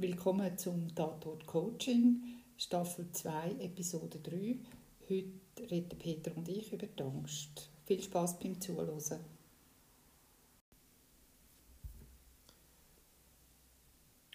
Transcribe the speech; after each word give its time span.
Willkommen 0.00 0.56
zum 0.56 0.94
Tatort 0.94 1.46
Coaching, 1.46 2.22
Staffel 2.56 3.12
2, 3.12 3.56
Episode 3.60 4.18
3. 4.18 4.58
Heute 5.10 5.70
reden 5.70 5.98
Peter 5.98 6.34
und 6.34 6.48
ich 6.48 6.72
über 6.72 6.86
die 6.86 7.02
Angst. 7.02 7.68
Viel 7.84 8.02
Spaß 8.02 8.38
beim 8.38 8.58
Zuhören. 8.58 8.98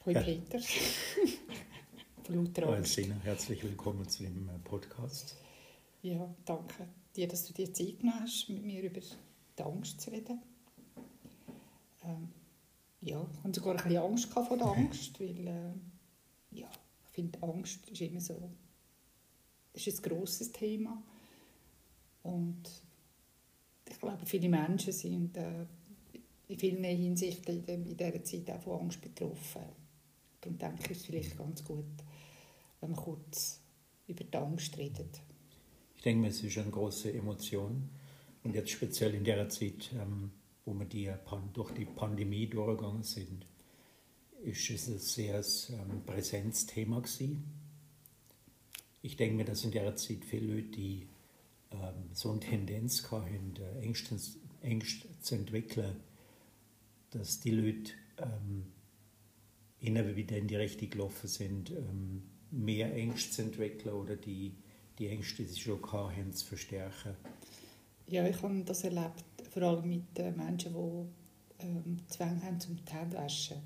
Hoi 0.06 0.14
Ja. 0.14 0.22
Peter. 0.22 0.60
Hallo. 2.30 2.84
Sina, 2.84 3.16
herzlich 3.24 3.64
willkommen 3.64 4.08
zu 4.08 4.22
dem 4.22 4.48
äh, 4.48 4.60
Podcast. 4.64 5.36
Ja, 6.04 6.32
danke 6.46 6.88
dir, 7.16 7.28
dass 7.28 7.48
du 7.48 7.54
dir 7.54 7.74
Zeit 7.74 8.02
genommen 8.02 8.20
hast, 8.22 8.50
mit 8.50 8.64
mir 8.64 8.84
über 8.84 9.00
die 9.00 9.64
Angst 9.64 10.00
zu 10.00 10.12
reden. 10.12 10.44
Ähm, 12.04 12.30
ja, 13.06 13.26
ich 13.32 13.44
hatte 13.44 13.60
sogar 13.60 13.76
ein 13.78 13.84
bisschen 13.84 13.98
Angst 14.04 14.26
vor 14.34 14.58
der 14.58 14.68
Angst, 14.78 15.20
weil 15.20 15.48
äh, 15.48 16.58
ja, 16.60 16.70
ich 17.08 17.12
finde, 17.16 17.42
Angst 17.44 17.88
ist 17.90 18.02
immer 18.02 18.20
so, 18.22 18.50
das 19.74 19.88
ist 19.88 20.04
ein 20.06 20.10
grosses 20.10 20.52
Thema 20.52 21.02
und 22.24 22.64
ich 23.90 24.00
glaube, 24.00 24.26
viele 24.26 24.50
Menschen 24.50 24.92
sind 24.94 25.38
äh, 25.38 25.66
in 26.48 26.60
vielen 26.60 26.84
Hinsichten 26.84 27.58
in, 27.60 27.66
dem- 27.66 27.86
in 27.88 27.98
dieser 27.98 28.24
Zeit 28.24 28.50
auch 28.52 28.62
von 28.62 28.82
Angst 28.82 29.02
betroffen. 29.02 29.62
Darum 30.42 30.58
denke 30.58 30.84
ich, 30.86 30.92
es 30.92 30.98
ist 30.98 31.06
vielleicht 31.08 31.38
ganz 31.38 31.64
gut, 31.64 31.86
wenn 32.82 32.92
man 32.92 33.00
kurz 33.00 33.60
über 34.08 34.24
die 34.24 34.38
Angst 34.38 34.78
redet. 34.78 35.22
Ich 35.96 36.02
denke, 36.04 36.28
es 36.28 36.44
ist 36.44 36.58
eine 36.58 36.70
große 36.70 37.12
Emotion 37.14 37.90
und 38.44 38.54
jetzt 38.54 38.70
speziell 38.70 39.16
in 39.16 39.24
der 39.24 39.50
Zeit, 39.50 39.92
ähm, 40.00 40.32
wo 40.66 40.74
wir 40.74 40.86
die 40.86 41.12
durch 41.54 41.72
die 41.72 41.86
Pandemie 41.86 42.48
durchgegangen 42.48 43.04
sind, 43.04 43.46
ist 44.44 44.70
es 44.70 44.88
ein 44.88 45.00
sehr 45.00 45.44
ähm, 45.80 46.04
präsentes 46.06 46.66
Thema 46.66 47.02
gewesen. 47.02 47.44
Ich 49.02 49.16
denke 49.16 49.36
mir, 49.36 49.46
dass 49.46 49.64
in 49.64 49.72
der 49.72 49.96
Zeit 49.96 50.26
viele 50.26 50.56
Leute, 50.56 50.70
die 50.70 51.08
ähm, 51.72 52.10
so 52.14 52.32
eine 52.32 52.40
Tendenz 52.40 53.10
hatten, 53.12 53.54
Ängste, 53.82 54.18
Ängste 54.62 55.08
zu 55.22 55.36
entwickeln, 55.36 55.96
dass 57.12 57.40
die 57.40 57.52
Leute 57.52 57.92
ähm, 58.18 58.66
immer 59.80 60.16
wieder 60.16 60.38
in 60.38 60.48
die 60.48 60.56
Richtung 60.56 60.90
gelaufen 60.90 61.28
sind, 61.28 61.72
ähm, 61.72 62.24
mehr 62.52 62.94
Ängste 62.94 63.32
zu 63.32 63.42
entwickeln 63.44 63.94
oder 63.94 64.16
die, 64.16 64.56
die 64.98 65.08
Ängste, 65.08 65.44
die 65.44 65.50
sie 65.50 65.60
schon 65.60 65.82
hatten, 65.92 66.34
zu 66.34 66.46
verstärken. 66.46 67.16
Ja, 68.08 68.28
ich 68.28 68.42
habe 68.42 68.64
das 68.64 68.84
erlebt, 68.84 69.24
vor 69.56 69.64
allem 69.64 69.88
mit 69.88 70.18
den 70.18 70.36
Menschen, 70.36 70.74
die 70.74 71.64
ähm, 71.64 71.98
Zwang 72.10 72.44
haben 72.44 72.60
zum 72.60 72.78
Händewaschen. 72.92 73.58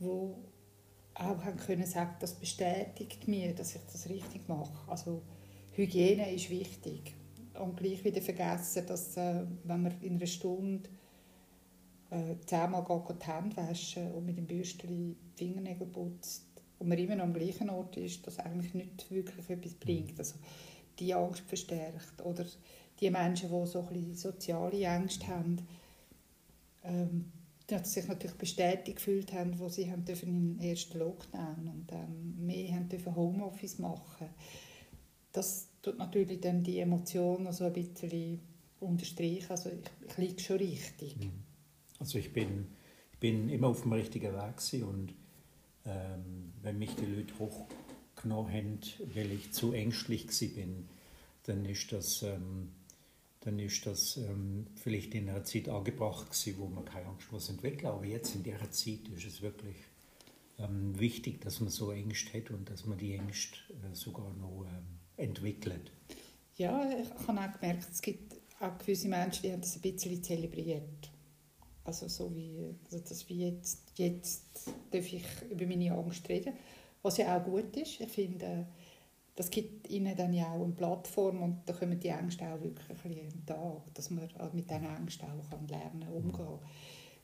Die 0.00 0.04
auch 0.04 1.44
haben 1.44 1.56
können 1.58 1.84
sagen, 1.84 2.16
das 2.18 2.32
bestätigt 2.32 3.28
mir, 3.28 3.54
dass 3.54 3.74
ich 3.74 3.82
das 3.92 4.08
richtig 4.08 4.48
mache. 4.48 4.90
Also 4.90 5.20
Hygiene 5.72 6.34
ist 6.34 6.48
wichtig. 6.48 7.14
Und 7.60 7.76
gleich 7.76 8.02
wieder 8.04 8.22
vergessen, 8.22 8.86
dass 8.86 9.18
äh, 9.18 9.44
wenn 9.64 9.82
man 9.82 10.00
in 10.00 10.16
einer 10.16 10.26
Stunde 10.26 10.88
äh, 12.10 12.34
zehnmal 12.46 12.84
geht, 12.84 13.22
die 13.22 13.26
Hände 13.26 13.56
waschen 13.58 14.12
und 14.12 14.24
mit 14.24 14.38
dem 14.38 14.46
Bürstchen 14.46 14.88
die 14.88 15.16
Fingernägel 15.36 15.86
putzt 15.86 16.46
und 16.78 16.88
man 16.88 16.96
immer 16.96 17.16
noch 17.16 17.24
am 17.24 17.34
gleichen 17.34 17.68
Ort 17.68 17.98
ist, 17.98 18.26
das 18.26 18.38
eigentlich 18.38 18.72
nicht 18.72 19.10
wirklich 19.10 19.50
etwas 19.50 19.74
bringt. 19.74 20.18
Also 20.18 20.36
die 20.98 21.12
Angst 21.12 21.42
verstärkt. 21.42 22.24
Oder 22.24 22.46
die 23.00 23.10
Menschen, 23.10 23.50
die 23.50 23.66
so 23.66 23.86
ein 23.90 24.14
soziale 24.14 24.82
Ängste 24.84 25.26
haben, 25.28 25.66
ähm, 26.82 27.32
die 27.68 27.78
sich 27.84 28.06
natürlich 28.06 28.36
bestätigt 28.36 28.96
gefühlt 28.96 29.32
haben, 29.32 29.58
wo 29.58 29.68
sie 29.68 29.90
haben 29.90 30.04
dürfen 30.04 30.28
im 30.28 30.58
ersten 30.60 30.98
Lockdown 30.98 31.68
und 31.68 31.90
dann 31.90 32.34
mehr 32.38 32.74
haben 32.74 32.88
dürfen 32.88 33.16
Homeoffice 33.16 33.78
machen. 33.78 34.28
Das 35.32 35.68
tut 35.82 35.98
natürlich 35.98 36.40
dann 36.40 36.62
die 36.62 36.78
Emotionen 36.78 37.52
so 37.52 37.64
ein 37.64 37.72
bisschen 37.72 38.40
unterstreichen. 38.80 39.50
Also 39.50 39.70
ich, 39.70 40.08
ich 40.08 40.16
liege 40.18 40.40
schon 40.42 40.58
richtig. 40.58 41.16
Also 41.98 42.18
ich 42.18 42.32
bin, 42.32 42.66
ich 43.12 43.18
bin 43.18 43.48
immer 43.48 43.68
auf 43.68 43.82
dem 43.82 43.92
richtigen 43.92 44.34
Weg 44.34 44.82
und 44.86 45.14
ähm, 45.86 46.52
wenn 46.62 46.78
mich 46.78 46.94
die 46.96 47.06
Leute 47.06 47.34
hochgenommen 47.38 48.52
haben, 48.52 48.80
weil 49.14 49.32
ich 49.32 49.52
zu 49.52 49.72
ängstlich 49.72 50.26
gewesen 50.26 50.54
bin, 50.54 50.88
dann 51.44 51.64
ist 51.64 51.92
das, 51.92 52.22
ähm, 52.22 52.70
dann 53.44 53.58
ist 53.58 53.84
das 53.86 54.16
ähm, 54.16 54.66
vielleicht 54.74 55.14
in 55.14 55.28
einer 55.28 55.44
Zeit 55.44 55.68
angebracht 55.68 56.30
gewesen, 56.30 56.58
wo 56.58 56.66
man 56.66 56.84
keine 56.84 57.06
Angst 57.06 57.30
muss 57.30 57.50
entwickeln. 57.50 57.86
Aber 57.86 58.04
jetzt 58.04 58.34
in 58.34 58.42
der 58.42 58.58
Zeit 58.70 59.08
ist 59.14 59.26
es 59.26 59.42
wirklich 59.42 59.76
ähm, 60.58 60.98
wichtig, 60.98 61.40
dass 61.42 61.60
man 61.60 61.68
so 61.68 61.92
Ängste 61.92 62.38
hat 62.38 62.50
und 62.50 62.70
dass 62.70 62.86
man 62.86 62.96
die 62.96 63.14
Ängste 63.14 63.58
äh, 63.70 63.94
sogar 63.94 64.32
noch 64.34 64.64
ähm, 64.66 64.98
entwickelt. 65.16 65.92
Ja, 66.56 66.88
ich 66.90 67.10
habe 67.28 67.40
auch 67.40 67.60
gemerkt, 67.60 67.88
es 67.90 68.00
gibt 68.00 68.34
auch 68.60 68.78
gewisse 68.78 69.08
Menschen, 69.08 69.42
die 69.42 69.52
haben 69.52 69.60
das 69.60 69.76
ein 69.76 69.82
bisschen 69.82 70.22
zelebriert. 70.22 71.10
Also 71.84 72.08
so 72.08 72.34
wie, 72.34 72.74
also 72.86 72.98
das 72.98 73.28
wie 73.28 73.50
jetzt, 73.50 73.82
jetzt 73.96 74.70
darf 74.90 75.12
ich 75.12 75.24
über 75.50 75.66
meine 75.66 75.92
Angst 75.92 76.26
reden, 76.28 76.54
was 77.02 77.18
ja 77.18 77.36
auch 77.36 77.44
gut 77.44 77.76
ist. 77.76 78.00
Ich 78.00 78.08
finde, 78.08 78.66
das 79.36 79.50
gibt 79.50 79.88
ihnen 79.90 80.16
dann 80.16 80.32
ja 80.32 80.52
auch 80.52 80.62
eine 80.62 80.72
Plattform 80.72 81.42
und 81.42 81.62
da 81.66 81.72
kommen 81.72 81.98
die 81.98 82.08
Ängste 82.08 82.44
auch 82.46 82.60
wirklich 82.62 83.04
ein 83.04 83.46
Tag, 83.46 83.94
dass 83.94 84.10
man 84.10 84.28
auch 84.38 84.52
mit 84.52 84.70
diesen 84.70 84.84
Ängsten 84.84 85.28
auch 85.28 85.50
kann 85.50 85.66
lernen 85.66 86.06
umgehen 86.08 86.58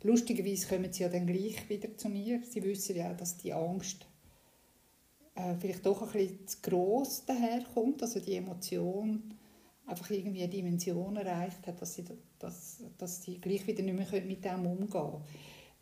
Lustigerweise 0.02 0.66
kommen 0.66 0.92
sie 0.92 1.02
ja 1.02 1.08
dann 1.10 1.26
gleich 1.26 1.68
wieder 1.68 1.94
zu 1.94 2.08
mir. 2.08 2.40
Sie 2.42 2.62
wissen 2.62 2.96
ja, 2.96 3.12
dass 3.12 3.36
die 3.36 3.52
Angst 3.52 4.06
äh, 5.34 5.54
vielleicht 5.60 5.84
doch 5.84 6.02
ein 6.02 6.12
bisschen 6.12 6.48
zu 6.48 6.56
gross 6.62 7.24
daherkommt, 7.26 8.02
also 8.02 8.18
die 8.18 8.34
Emotion 8.34 9.34
einfach 9.86 10.10
irgendwie 10.10 10.42
eine 10.42 10.50
Dimension 10.50 11.16
erreicht 11.16 11.66
hat, 11.66 11.82
dass 11.82 11.94
sie, 11.94 12.04
dass, 12.38 12.78
dass 12.96 13.22
sie 13.22 13.40
gleich 13.40 13.66
wieder 13.66 13.82
nicht 13.82 14.10
mehr 14.12 14.22
mit 14.22 14.44
dem 14.44 14.66
umgehen 14.66 14.88
können. 14.88 15.24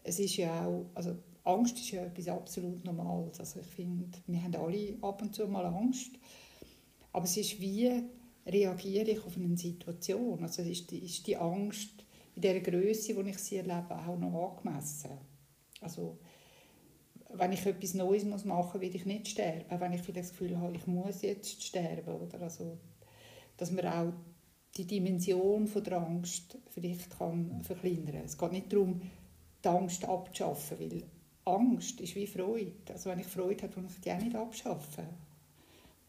Es 0.02 0.18
ist 0.18 0.36
ja 0.36 0.66
auch, 0.66 0.86
also 0.94 1.16
Angst 1.48 1.78
ist 1.78 1.90
ja 1.90 2.04
etwas 2.04 2.28
absolut 2.28 2.84
Normales. 2.84 3.40
Also 3.40 3.60
ich 3.60 3.66
finde, 3.66 4.18
wir 4.26 4.42
haben 4.42 4.54
alle 4.56 4.96
ab 5.02 5.22
und 5.22 5.34
zu 5.34 5.46
mal 5.46 5.64
Angst, 5.66 6.12
aber 7.12 7.24
es 7.24 7.36
ist 7.36 7.60
wie 7.60 8.02
reagiere 8.46 9.10
ich 9.10 9.24
auf 9.24 9.36
eine 9.36 9.56
Situation. 9.56 10.42
Also 10.42 10.62
ist 10.62 10.90
die, 10.90 11.04
ist 11.04 11.26
die 11.26 11.36
Angst 11.36 12.04
in 12.34 12.42
der 12.42 12.60
Größe, 12.60 13.16
wo 13.16 13.22
ich 13.22 13.38
sie 13.38 13.56
erlebe, 13.56 13.96
auch 13.96 14.18
noch 14.18 14.56
angemessen. 14.56 15.10
Also 15.80 16.18
wenn 17.30 17.52
ich 17.52 17.64
etwas 17.66 17.94
Neues 17.94 18.24
muss 18.24 18.44
machen 18.44 18.72
muss, 18.74 18.80
will 18.80 18.94
ich 18.94 19.04
nicht 19.04 19.28
sterben. 19.28 19.80
Wenn 19.80 19.92
ich 19.92 20.02
vielleicht 20.02 20.30
das 20.30 20.30
Gefühl 20.30 20.58
habe, 20.58 20.76
ich 20.76 20.86
muss 20.86 21.22
jetzt 21.22 21.62
sterben. 21.62 22.14
Oder? 22.14 22.40
Also, 22.40 22.78
dass 23.56 23.70
man 23.70 23.86
auch 23.86 24.12
die 24.76 24.86
Dimension 24.86 25.66
von 25.66 25.84
der 25.84 25.98
Angst 26.00 26.58
vielleicht 26.70 27.18
kann 27.18 27.60
verkleinern 27.62 28.22
Es 28.24 28.38
geht 28.38 28.52
nicht 28.52 28.72
darum, 28.72 29.02
die 29.62 29.68
Angst 29.68 30.04
abzuschaffen, 30.04 30.78
weil 30.78 31.02
Angst 31.48 32.00
ist 32.00 32.14
wie 32.14 32.26
Freude. 32.26 32.72
Also 32.92 33.10
wenn 33.10 33.18
ich 33.18 33.26
Freude 33.26 33.62
habe, 33.62 33.72
kann 33.72 33.86
ich 33.86 34.00
die 34.00 34.12
auch 34.12 34.20
nicht 34.20 34.36
abschaffen. 34.36 35.06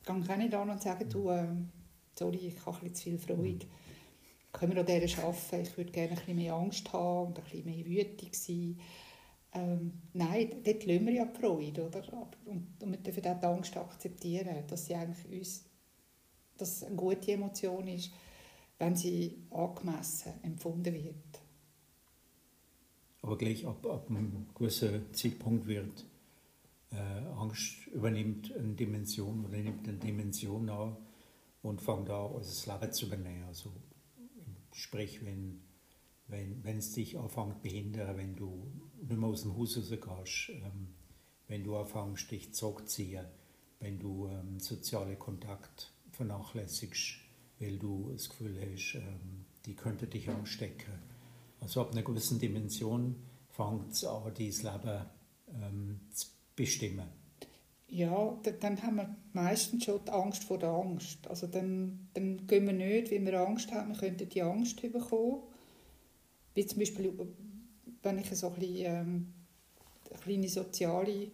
Ich 0.02 0.06
kann 0.08 0.30
auch 0.30 0.38
nicht 0.38 0.54
an 0.54 0.70
und 0.70 0.82
sagen, 0.82 1.10
du, 1.10 1.30
äh, 1.30 1.48
sorry, 2.18 2.48
ich 2.48 2.66
habe 2.66 2.86
ein 2.86 2.94
zu 2.94 3.04
viel 3.04 3.20
Freude. 3.20 3.66
Können 4.52 4.74
wir 4.74 4.80
an 4.80 4.86
dieser 4.86 5.24
arbeiten? 5.24 5.62
Ich 5.62 5.78
würde 5.78 5.92
gerne 5.92 6.10
ein 6.10 6.16
bisschen 6.16 6.36
mehr 6.36 6.54
Angst 6.54 6.92
haben 6.92 7.28
und 7.28 7.38
ein 7.38 7.44
bisschen 7.44 7.66
mehr 7.66 7.86
wütig 7.86 8.36
sein. 8.36 8.80
Ähm, 9.54 9.94
nein, 10.14 10.50
dort 10.64 10.86
lassen 10.86 11.06
wir 11.06 11.14
ja 11.14 11.26
die 11.26 11.40
Freude. 11.40 11.88
Oder? 11.88 12.04
Und, 12.46 12.68
und 12.82 12.92
wir 12.92 12.98
dürfen 12.98 13.26
auch 13.28 13.40
die 13.40 13.46
Angst 13.46 13.78
akzeptieren, 13.78 14.64
dass 14.68 14.86
sie 14.86 14.96
eigentlich 14.96 15.40
uns 15.40 15.70
dass 16.60 16.84
eine 16.84 16.96
gute 16.96 17.32
Emotion 17.32 17.88
ist, 17.88 18.12
wenn 18.78 18.96
sie 18.96 19.44
angemessen 19.52 20.34
empfunden 20.44 20.94
wird. 20.94 21.39
Aber 23.22 23.38
gleich 23.38 23.66
ab, 23.66 23.86
ab 23.86 24.10
einem 24.10 24.48
gewissen 24.56 25.14
Zeitpunkt 25.14 25.68
wird 25.68 26.06
äh, 26.92 26.96
Angst 27.38 27.88
übernimmt 27.88 28.54
eine 28.54 28.74
Dimension 28.74 29.46
oder 29.46 29.58
nimmt 29.58 29.88
eine 29.88 29.98
Dimension 29.98 30.70
an 30.70 30.98
und 31.62 31.82
fängt 31.82 32.10
an, 32.10 32.32
unser 32.32 32.74
Leben 32.80 32.94
zu 32.94 33.06
übernehmen. 33.06 33.44
Also, 33.48 33.72
sprich, 34.74 35.24
wenn, 35.26 35.62
wenn, 36.28 36.64
wenn 36.64 36.78
es 36.78 36.94
dich 36.94 37.18
anfängt 37.18 37.56
zu 37.56 37.62
behindern, 37.62 38.18
wenn 38.18 38.36
du 38.36 38.72
nicht 39.02 39.20
mehr 39.20 39.30
aus 39.30 39.42
dem 39.44 39.56
Haus 39.58 39.78
rausgehst, 39.78 40.50
ähm, 40.50 40.88
wenn 41.48 41.64
du 41.64 41.76
anfängst, 41.76 42.32
dich 42.32 42.54
zurückzuziehen, 42.54 43.26
wenn 43.80 44.00
du 44.00 44.28
ähm, 44.28 44.60
soziale 44.60 45.16
Kontakt 45.16 45.92
vernachlässigst, 46.12 47.16
weil 47.60 47.78
du 47.78 48.12
das 48.12 48.30
Gefühl 48.30 48.58
hast, 48.62 48.96
ähm, 48.96 49.46
die 49.66 49.76
könnte 49.76 50.08
dich 50.08 50.30
anstecken. 50.30 50.94
Also 51.62 51.82
ab 51.82 51.92
einer 51.92 52.04
gewissen 52.04 52.40
Dimension 52.40 53.16
fängt 53.50 53.92
es 53.92 54.06
an, 54.06 54.24
dein 54.34 54.36
Leben 54.48 55.06
ähm, 55.62 56.00
zu 56.12 56.28
bestimmen. 56.56 57.08
Ja, 57.88 58.38
da- 58.44 58.52
dann 58.52 58.82
haben 58.84 58.98
wir 58.98 59.16
meistens 59.34 59.86
schon 59.86 60.00
die 60.06 60.12
Angst 60.12 60.44
vor 60.44 60.60
der 60.60 60.70
Angst. 60.70 61.28
Also 61.28 61.48
dann, 61.48 62.08
dann 62.14 62.46
gehen 62.48 62.66
wir 62.68 62.74
nicht, 62.74 63.12
weil 63.12 63.26
wir 63.26 63.40
Angst 63.42 63.72
haben, 63.72 63.90
wir 63.94 63.98
könnten 64.00 64.30
die 64.30 64.42
Angst 64.42 64.82
bekommen. 64.82 65.42
Wie 66.54 66.66
zum 66.66 66.80
Beispiel, 66.80 67.14
wenn 68.04 68.20
ich 68.20 68.30
so 68.36 68.48
ein 68.48 68.54
bisschen, 68.60 68.86
ähm, 68.86 69.34
eine 70.12 70.20
kleine 70.20 70.50
soziale 70.50 71.28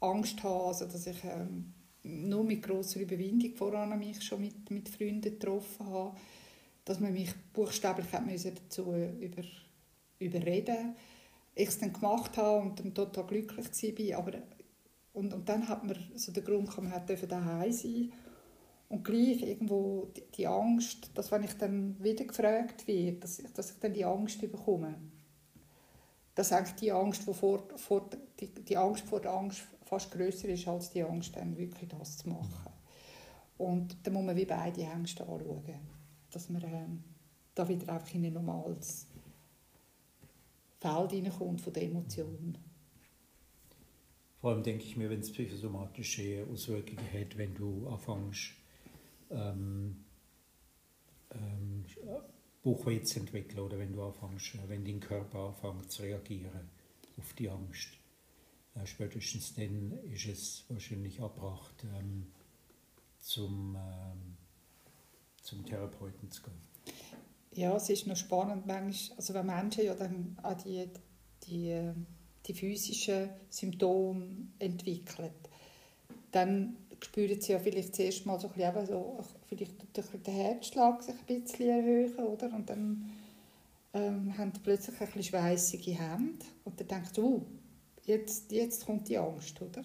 Angst 0.00 0.42
habe, 0.42 0.64
also 0.64 0.86
dass 0.86 1.06
ich 1.06 1.22
ähm, 1.24 1.72
nur 2.04 2.44
mit 2.44 2.62
grosser 2.62 3.00
Überwindung 3.00 3.54
voran 3.54 3.98
mich 3.98 4.22
schon 4.22 4.40
mit, 4.40 4.70
mit 4.70 4.88
Freunden 4.88 5.20
getroffen 5.22 5.86
habe, 5.86 6.16
dass 6.84 7.00
man 7.00 7.12
mich 7.12 7.32
buchstäblich 7.52 8.06
dazu 8.10 8.92
über, 8.92 9.42
überreden 10.18 10.94
ich 11.54 11.68
es 11.68 11.78
dann 11.78 11.92
gemacht 11.92 12.36
habe 12.36 12.62
und 12.62 12.78
dann 12.78 12.94
total 12.94 13.26
glücklich 13.26 13.66
war, 13.68 14.18
aber 14.18 14.38
und, 15.12 15.34
und 15.34 15.46
dann 15.46 15.68
hat 15.68 15.84
man 15.84 15.96
so 16.14 16.32
den 16.32 16.44
Grund, 16.44 16.74
man 16.78 16.90
hat 16.90 17.10
daheim 17.10 17.72
sein 17.72 18.12
und 18.88 19.04
gleich 19.04 19.42
irgendwo 19.42 20.06
die, 20.16 20.22
die, 20.34 20.46
Angst, 20.46 21.10
dass 21.14 21.30
wenn 21.30 21.42
ich 21.42 21.52
dann 21.58 22.02
wieder 22.02 22.24
gefragt 22.24 22.86
werde, 22.86 23.18
dass 23.18 23.38
ich, 23.38 23.52
dass 23.52 23.72
ich 23.72 23.78
dann 23.78 23.92
die 23.92 24.04
Angst 24.06 24.40
bekomme. 24.40 24.94
Dass 26.34 26.52
eigentlich 26.52 26.76
die 26.76 26.92
Angst, 26.92 27.28
die, 27.28 27.34
vor, 27.34 27.62
vor, 27.76 28.08
die, 28.40 28.48
die 28.48 28.76
Angst 28.76 29.04
vor 29.04 29.20
der 29.20 29.32
Angst 29.32 29.62
fast 29.84 30.10
größer 30.10 30.48
ist, 30.48 30.66
als 30.66 30.90
die 30.90 31.02
Angst, 31.02 31.36
dann 31.36 31.58
wirklich 31.58 31.90
das 31.90 32.16
zu 32.16 32.30
machen. 32.30 32.72
Und 33.58 33.94
da 34.02 34.10
muss 34.10 34.24
man 34.24 34.36
wie 34.36 34.46
beide 34.46 34.80
Ängste 34.80 35.24
anschauen, 35.24 35.62
dass 36.32 36.48
man 36.48 36.62
ähm, 36.64 37.04
da 37.54 37.68
wieder 37.68 37.92
einfach 37.92 38.14
in 38.14 38.24
ein 38.24 38.32
normales 38.32 39.06
Feld 40.80 41.12
hineinkommt 41.12 41.60
von 41.60 41.72
der 41.72 41.84
Emotion. 41.84 42.58
Vor 44.40 44.50
allem 44.50 44.64
denke 44.64 44.84
ich 44.84 44.96
mir, 44.96 45.08
wenn 45.08 45.20
es 45.20 45.30
psychosomatische 45.30 46.44
Auswirkungen 46.52 47.06
hat, 47.12 47.38
wenn 47.38 47.54
du 47.54 47.86
anfängst, 47.88 48.54
ähm, 49.30 50.04
ähm, 51.30 51.84
Buchweh 52.62 53.02
zu 53.02 53.20
entwickeln 53.20 53.60
oder 53.60 53.78
wenn 53.78 53.92
du 53.92 54.02
anfängst, 54.02 54.68
wenn 54.68 54.84
dein 54.84 54.98
Körper 55.00 55.48
anfängt 55.48 55.90
zu 55.90 56.02
reagieren 56.02 56.70
auf 57.16 57.32
die 57.34 57.48
Angst. 57.48 57.98
Äh, 58.74 58.86
spätestens 58.86 59.54
dann 59.54 59.92
ist 60.10 60.26
es 60.26 60.64
wahrscheinlich 60.68 61.20
abbracht, 61.20 61.84
ähm, 61.96 62.26
zum, 63.20 63.76
ähm, 63.76 64.36
zum 65.42 65.64
Therapeuten 65.66 66.30
zu 66.30 66.42
gehen. 66.42 66.72
Ja, 67.54 67.76
es 67.76 67.90
ist 67.90 68.06
noch 68.06 68.16
spannend, 68.16 68.66
manchmal, 68.66 69.16
also 69.18 69.34
wenn 69.34 69.46
Menschen 69.46 69.84
ja 69.84 69.94
dann 69.94 70.38
auch 70.42 70.54
die, 70.54 70.88
die, 71.46 71.92
die 72.46 72.54
physischen 72.54 73.28
Symptome 73.50 74.48
entwickeln, 74.58 75.32
dann 76.30 76.76
spüren 77.04 77.40
sie 77.40 77.52
ja 77.52 77.58
vielleicht 77.58 77.94
zuerst 77.94 78.24
mal 78.24 78.40
so 78.40 78.48
ein 78.48 78.54
bisschen, 78.54 78.86
so, 78.86 79.20
vielleicht 79.46 79.78
tut 79.94 80.26
der 80.26 80.34
Herzschlag 80.34 81.02
sich 81.02 81.14
ein 81.14 81.26
bisschen 81.26 81.68
erhöhen, 81.68 82.16
oder? 82.18 82.52
Und 82.54 82.70
dann 82.70 83.10
ähm, 83.92 84.36
haben 84.38 84.52
sie 84.54 84.60
plötzlich 84.60 84.98
ein 84.98 85.06
bisschen 85.06 85.22
schweissige 85.24 85.92
Hände 85.92 86.44
und 86.64 86.80
dann 86.80 86.88
denken 86.88 87.08
sie, 87.12 87.20
oh, 87.20 87.42
jetzt, 88.04 88.50
jetzt 88.50 88.86
kommt 88.86 89.08
die 89.08 89.18
Angst, 89.18 89.60
oder? 89.60 89.82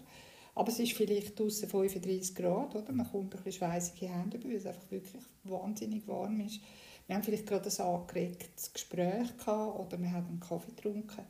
Aber 0.57 0.69
es 0.69 0.80
ist 0.80 0.94
vielleicht 0.94 1.39
draußen 1.39 1.69
35 1.69 2.33
Grad, 2.33 2.74
oder? 2.74 2.92
Man 2.92 3.07
kommt 3.07 3.36
ein 3.36 3.44
bisschen 3.44 3.59
schweissige 3.59 4.09
Hände 4.09 4.44
weil 4.44 4.56
es 4.56 4.65
einfach 4.65 4.89
wirklich 4.89 5.21
wahnsinnig 5.44 6.07
warm 6.07 6.39
ist. 6.39 6.62
Wir 7.06 7.15
haben 7.15 7.21
vielleicht 7.21 7.45
gerade 7.45 7.69
ein 7.69 7.86
angeregtes 7.86 8.74
Gespräch 8.74 9.38
gehabt 9.38 9.80
oder 9.80 10.01
wir 10.01 10.12
haben 10.12 10.27
einen 10.27 10.39
Kaffee 10.39 10.71
getrunken 10.71 11.25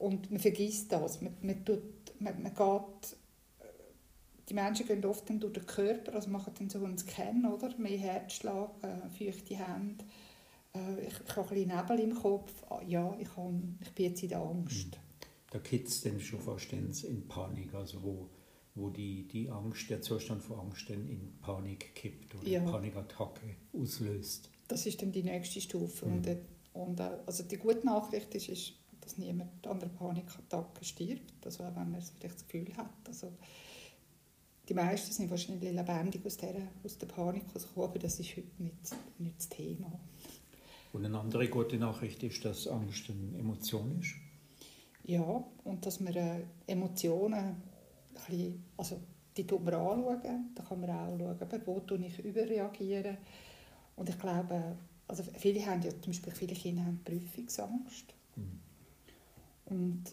und 0.00 0.28
man 0.28 0.40
vergisst 0.40 0.90
das. 0.90 1.22
Man, 1.22 1.36
man, 1.40 1.64
tut, 1.64 1.82
man, 2.18 2.42
man 2.42 2.52
geht, 2.52 3.16
die 4.48 4.54
Menschen 4.54 4.86
gehen 4.88 5.04
oft 5.04 5.30
dann 5.30 5.38
durch 5.38 5.52
den 5.52 5.64
Körper, 5.64 6.12
also 6.12 6.28
machen 6.28 6.52
dann 6.58 6.68
so 6.68 6.84
einen 6.84 6.98
Scan, 6.98 7.46
oder? 7.46 7.72
Mehr 7.78 7.96
Herzschlag, 7.96 8.70
äh, 8.82 9.08
feuchte 9.24 9.56
Hände. 9.56 10.04
Äh, 10.74 11.06
ich, 11.06 11.14
ich 11.14 11.36
habe 11.36 11.48
ein 11.48 11.54
bisschen 11.54 11.76
Nebel 11.76 12.00
im 12.00 12.14
Kopf. 12.16 12.52
Ah, 12.68 12.82
ja, 12.84 13.16
ich, 13.20 13.36
habe, 13.36 13.54
ich 13.80 13.92
bin 13.92 14.06
jetzt 14.06 14.22
in 14.24 14.30
der 14.30 14.40
Angst. 14.40 14.88
Mhm 14.88 15.11
da 15.52 15.58
geht 15.58 15.86
es 15.86 16.00
dann 16.00 16.18
schon 16.18 16.40
fast 16.40 16.72
in 16.72 17.28
Panik, 17.28 17.74
also 17.74 18.02
wo, 18.02 18.30
wo 18.74 18.88
die, 18.88 19.28
die 19.28 19.50
Angst, 19.50 19.90
der 19.90 20.00
Zustand 20.00 20.42
von 20.42 20.60
Angst 20.60 20.88
dann 20.88 21.06
in 21.06 21.38
Panik 21.42 21.94
kippt 21.94 22.34
oder 22.34 22.48
ja. 22.48 22.60
Panikattacke 22.60 23.56
auslöst. 23.74 24.48
Das 24.66 24.86
ist 24.86 25.02
dann 25.02 25.12
die 25.12 25.22
nächste 25.22 25.60
Stufe. 25.60 26.06
Mhm. 26.06 26.12
Und, 26.14 26.38
und 26.72 27.00
also 27.00 27.42
die 27.42 27.58
gute 27.58 27.84
Nachricht 27.84 28.34
ist, 28.34 28.48
ist, 28.48 28.72
dass 29.02 29.18
niemand 29.18 29.66
an 29.66 29.78
der 29.78 29.88
Panikattacke 29.88 30.84
stirbt, 30.86 31.44
also 31.44 31.64
auch 31.64 31.76
wenn 31.76 31.90
man 31.90 32.00
vielleicht 32.00 32.36
das 32.36 32.46
Gefühl 32.48 32.74
hat. 32.74 32.90
Also, 33.06 33.30
die 34.70 34.74
meisten 34.74 35.12
sind 35.12 35.28
wahrscheinlich 35.28 35.70
lebendig 35.70 36.24
aus 36.24 36.38
der, 36.38 36.54
aus 36.82 36.96
der 36.96 37.08
Panik 37.08 37.44
rausgekommen, 37.54 37.90
aber 37.90 37.98
das 37.98 38.18
ist 38.18 38.30
heute 38.38 38.62
nicht, 38.62 38.76
nicht 39.18 39.36
das 39.36 39.50
Thema. 39.50 40.00
Und 40.94 41.04
eine 41.04 41.18
andere 41.18 41.48
gute 41.48 41.76
Nachricht 41.76 42.22
ist, 42.22 42.42
dass 42.44 42.66
Angst 42.68 43.10
eine 43.10 43.38
Emotion 43.38 43.98
ist. 44.00 44.14
Ja, 45.04 45.44
und 45.64 45.84
dass 45.84 46.00
man 46.00 46.14
äh, 46.14 46.42
Emotionen 46.66 47.34
ein 47.34 47.62
bisschen, 48.14 48.64
also 48.76 49.00
die 49.36 49.46
tut 49.46 49.64
man 49.64 49.74
anschauen, 49.74 50.50
da 50.54 50.62
kann 50.62 50.80
man 50.80 50.90
auch 50.90 51.18
schauen, 51.18 51.62
wo 51.66 51.80
tue 51.80 51.98
ich 52.06 52.18
überreagieren. 52.24 53.16
Und 53.96 54.08
ich 54.08 54.18
glaube, 54.18 54.76
also 55.08 55.22
viele 55.22 55.64
haben 55.66 55.82
ja, 55.82 55.90
zum 55.90 56.12
Beispiel 56.12 56.32
viele 56.32 56.54
Kinder 56.54 56.84
haben 56.84 57.00
Prüfungsangst. 57.04 58.14
Mhm. 58.36 58.60
Und 59.66 60.04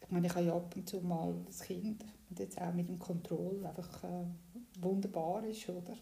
ich 0.00 0.10
meine, 0.10 0.26
ich 0.26 0.34
habe 0.34 0.46
ja 0.46 0.54
ab 0.54 0.74
und 0.74 0.88
zu 0.88 1.00
mal 1.00 1.34
das 1.46 1.60
Kind, 1.60 2.04
und 2.28 2.38
jetzt 2.38 2.60
auch 2.60 2.72
mit 2.72 2.88
dem 2.88 2.98
Kontroll, 2.98 3.64
einfach 3.64 4.04
äh, 4.04 4.24
wunderbar 4.80 5.44
ist, 5.44 5.68
oder? 5.68 5.96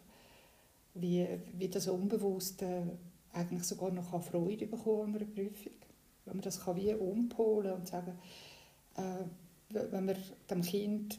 Wie, 0.94 1.26
wie 1.56 1.69
das 1.69 1.87
Unbewusste 1.88 2.99
eigentlich 3.32 3.64
sogar 3.64 3.90
noch 3.90 4.22
Freude 4.22 4.66
bekommen 4.66 5.14
an 5.14 5.16
einer 5.16 5.31
Prüfung 5.31 5.72
wenn 6.28 6.36
man 6.36 6.44
das 6.44 6.64
kann 6.64 6.76
wie 6.76 6.94
umpolen 6.94 7.72
und 7.72 7.88
sagen, 7.88 8.19
äh, 8.96 9.25
wenn 9.70 10.04
man 10.04 10.16
dem 10.50 10.62
Kind, 10.62 11.19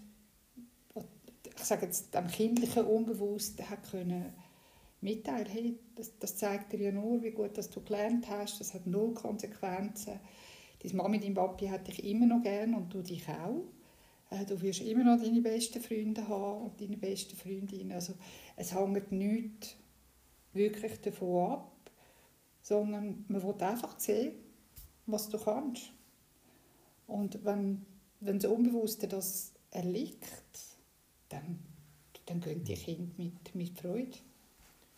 ich 1.44 1.64
sage 1.64 1.86
jetzt, 1.86 2.14
dem 2.14 2.28
kindlichen 2.28 2.86
Unbewussten 2.86 3.70
hat 3.70 3.90
können 3.90 4.34
mitteilen, 5.02 5.48
hey, 5.48 5.80
das, 5.96 6.18
das 6.20 6.36
zeigt 6.36 6.74
dir 6.74 6.80
ja 6.80 6.92
nur, 6.92 7.22
wie 7.24 7.32
gut 7.32 7.58
dass 7.58 7.70
du 7.70 7.82
gelernt 7.82 8.30
hast, 8.30 8.60
das 8.60 8.74
hat 8.74 8.86
null 8.86 9.14
Konsequenzen. 9.14 10.20
Deine 10.82 10.96
Mami, 10.96 11.20
dein 11.20 11.34
Papi 11.34 11.68
hat 11.68 11.88
dich 11.88 12.04
immer 12.04 12.26
noch 12.26 12.42
gern 12.42 12.74
und 12.74 12.94
du 12.94 13.02
dich 13.02 13.28
auch. 13.28 13.64
Äh, 14.30 14.46
du 14.46 14.62
wirst 14.62 14.82
immer 14.82 15.04
noch 15.04 15.22
deine 15.22 15.42
besten 15.42 15.82
Freunde 15.82 16.28
haben 16.28 16.66
und 16.66 16.82
deine 16.82 16.98
besten 16.98 17.36
Freundinnen. 17.36 17.92
Also 17.92 18.14
es 18.56 18.74
hängt 18.74 19.12
nichts 19.12 19.76
wirklich 20.54 21.00
davon 21.02 21.52
ab, 21.52 21.92
sondern 22.62 23.26
man 23.28 23.44
will 23.44 23.56
einfach 23.60 24.00
sehen, 24.00 24.34
was 25.12 25.30
du 25.30 25.38
kannst. 25.38 25.92
Und 27.08 27.44
wenn, 27.44 27.86
wenn 28.20 28.40
das 28.40 28.52
Unbewusste 28.52 29.08
das 29.08 29.54
erliegt, 29.72 30.30
dann, 31.30 31.60
dann 32.26 32.42
gehen 32.42 32.64
die 32.64 32.74
Kinder 32.76 33.12
mit, 33.18 33.56
mit 33.56 33.80
Freude 33.80 34.18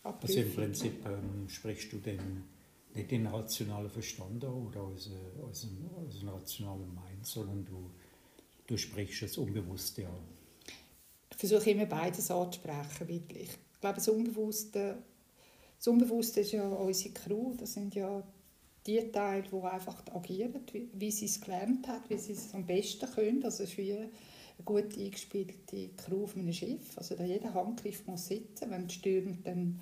ab. 0.03 0.19
Also 0.21 0.39
im 0.39 0.53
Prinzip 0.53 1.05
ähm, 1.05 1.47
sprichst 1.47 1.91
du 1.93 1.97
dann 1.97 2.43
nicht 2.93 3.11
den 3.11 3.27
rationalen 3.27 3.89
Verstand 3.89 4.43
oder 4.43 4.83
unseren, 4.83 5.31
unseren, 5.41 5.89
unseren 5.95 6.29
rationalen 6.29 6.93
Mind, 6.93 7.25
sondern 7.25 7.65
du, 7.65 7.89
du 8.67 8.77
sprichst 8.77 9.23
das 9.23 9.37
Unbewusste 9.37 10.07
an. 10.07 10.23
Ich 11.31 11.37
versuche 11.37 11.71
immer 11.71 11.85
beides 11.85 12.29
anzusprechen, 12.29 13.07
weil 13.07 13.21
ich 13.29 13.49
glaube, 13.79 13.95
das 13.95 14.09
Unbewusste, 14.09 14.97
das 15.77 15.87
Unbewusste 15.87 16.41
ist 16.41 16.51
ja 16.51 16.67
unsere 16.67 17.13
Crew, 17.13 17.55
das 17.57 17.73
sind 17.73 17.95
ja 17.95 18.21
die 18.87 19.11
Teile, 19.11 19.43
die 19.43 19.63
einfach 19.63 20.03
agieren, 20.13 20.61
wie, 20.93 21.11
sie 21.11 21.25
es 21.25 21.39
gelernt 21.39 21.87
hat, 21.87 22.09
wie 22.09 22.17
sie 22.17 22.33
es 22.33 22.53
am 22.53 22.65
besten 22.65 23.09
können. 23.11 23.43
Also 23.43 23.63
es 23.63 23.77
ist 23.77 23.79
eine 23.79 24.09
gut 24.65 24.97
eingespielte 24.97 25.89
Crew 25.97 26.23
auf 26.23 26.35
einem 26.35 26.51
Schiff. 26.51 26.97
Also 26.97 27.15
da 27.15 27.23
jeder 27.23 27.53
Handgriff 27.53 28.05
muss 28.07 28.27
sitzen. 28.27 28.71
Wenn 28.71 28.85
es 28.85 28.93
stürmt, 28.93 29.45
dann 29.45 29.79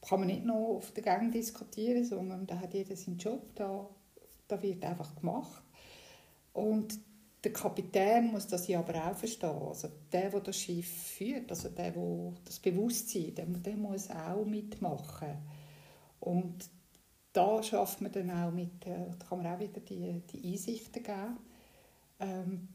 kann 0.00 0.20
man 0.20 0.28
nicht 0.28 0.44
nur 0.44 0.76
auf 0.76 0.92
der 0.92 1.02
Gang 1.02 1.32
diskutieren, 1.32 2.04
sondern 2.04 2.46
da 2.46 2.58
hat 2.60 2.74
jeder 2.74 2.96
seinen 2.96 3.18
Job. 3.18 3.42
Da, 3.56 3.88
da 4.46 4.62
wird 4.62 4.84
einfach 4.84 5.16
gemacht. 5.16 5.62
Und 6.52 6.98
der 7.42 7.52
Kapitän 7.52 8.32
muss 8.32 8.46
das 8.46 8.68
ja 8.68 8.80
aber 8.80 9.10
auch 9.10 9.16
verstehen. 9.16 9.50
Also 9.50 9.88
der, 10.12 10.30
der 10.30 10.40
das 10.40 10.56
Schiff 10.56 10.88
führt, 10.88 11.50
also 11.50 11.68
der, 11.68 11.92
der 11.92 12.32
das 12.44 12.58
Bewusstsein, 12.58 13.34
der, 13.34 13.46
der 13.46 13.76
muss 13.76 14.10
auch 14.10 14.44
mitmachen. 14.44 15.38
Und 16.20 16.68
da 17.32 17.62
schafft 17.62 18.00
man 18.00 18.12
dann 18.12 18.30
auch 18.30 18.50
mit, 18.50 18.86
äh, 18.86 19.10
kann 19.28 19.42
man 19.42 19.54
auch 19.54 19.60
wieder 19.60 19.80
die, 19.80 20.22
die 20.32 20.52
Einsichten 20.52 21.02
geben, 21.02 21.36
ähm, 22.20 22.68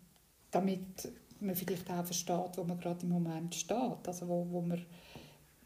damit 0.52 1.12
man 1.40 1.56
vielleicht 1.56 1.90
auch 1.90 2.06
versteht, 2.06 2.58
wo 2.58 2.64
man 2.64 2.80
gerade 2.80 3.04
im 3.04 3.10
Moment 3.10 3.56
steht, 3.56 4.08
also 4.08 4.28
wo, 4.28 4.48
wo 4.50 4.62
man 4.62 4.86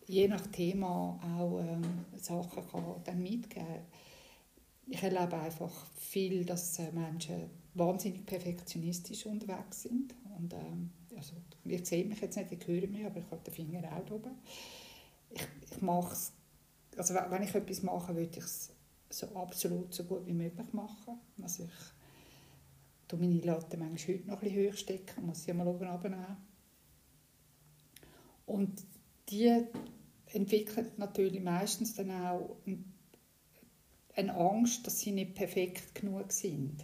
je 0.07 0.27
nach 0.27 0.47
Thema 0.47 1.19
auch 1.37 1.59
ähm, 1.59 2.05
Sachen 2.15 2.65
kann 2.71 2.95
dann 3.03 3.21
mitgeben. 3.21 3.81
Ich 4.87 5.03
erlebe 5.03 5.37
einfach 5.37 5.73
viel, 5.97 6.45
dass 6.45 6.79
äh, 6.79 6.91
Menschen 6.91 7.49
wahnsinnig 7.73 8.25
perfektionistisch 8.25 9.25
unterwegs 9.25 9.83
sind 9.83 10.15
und 10.37 10.53
ähm, 10.53 10.91
also, 11.15 11.33
ihr 11.65 11.83
seht 11.83 12.07
mich 12.07 12.21
jetzt 12.21 12.37
nicht, 12.37 12.51
ihr 12.51 12.67
hört 12.67 12.91
mich, 12.91 13.05
aber 13.05 13.19
ich 13.19 13.25
habe 13.31 13.41
den 13.43 13.53
Finger 13.53 13.81
auch 13.91 14.11
oben. 14.11 14.31
Ich, 15.31 15.47
ich 15.71 15.81
mache 15.81 16.15
also 16.97 17.13
wenn 17.13 17.43
ich 17.43 17.53
etwas 17.53 17.83
mache, 17.83 18.15
würde 18.15 18.37
ich 18.37 18.43
es 18.43 18.71
so 19.09 19.27
absolut 19.35 19.93
so 19.93 20.03
gut 20.03 20.25
wie 20.25 20.33
möglich 20.33 20.73
machen. 20.73 21.19
Also 21.41 21.63
ich 21.63 23.07
tue 23.07 23.19
meine 23.19 23.39
Latte 23.41 23.77
manchmal 23.77 24.17
heute 24.17 24.27
noch 24.27 24.41
ein 24.41 24.49
bisschen 24.49 24.71
hoch 24.71 24.77
stecken, 24.77 25.25
muss 25.25 25.43
sie 25.43 25.53
mal 25.53 25.67
oben 25.67 25.87
runternehmen. 25.87 26.37
Und 28.45 28.83
die 29.29 29.63
entwickeln 30.27 30.91
natürlich 30.97 31.41
meistens 31.41 31.95
dann 31.95 32.11
auch 32.11 32.57
eine 34.15 34.33
Angst, 34.35 34.85
dass 34.85 34.99
sie 34.99 35.11
nicht 35.11 35.35
perfekt 35.35 35.95
genug 35.95 36.31
sind. 36.31 36.83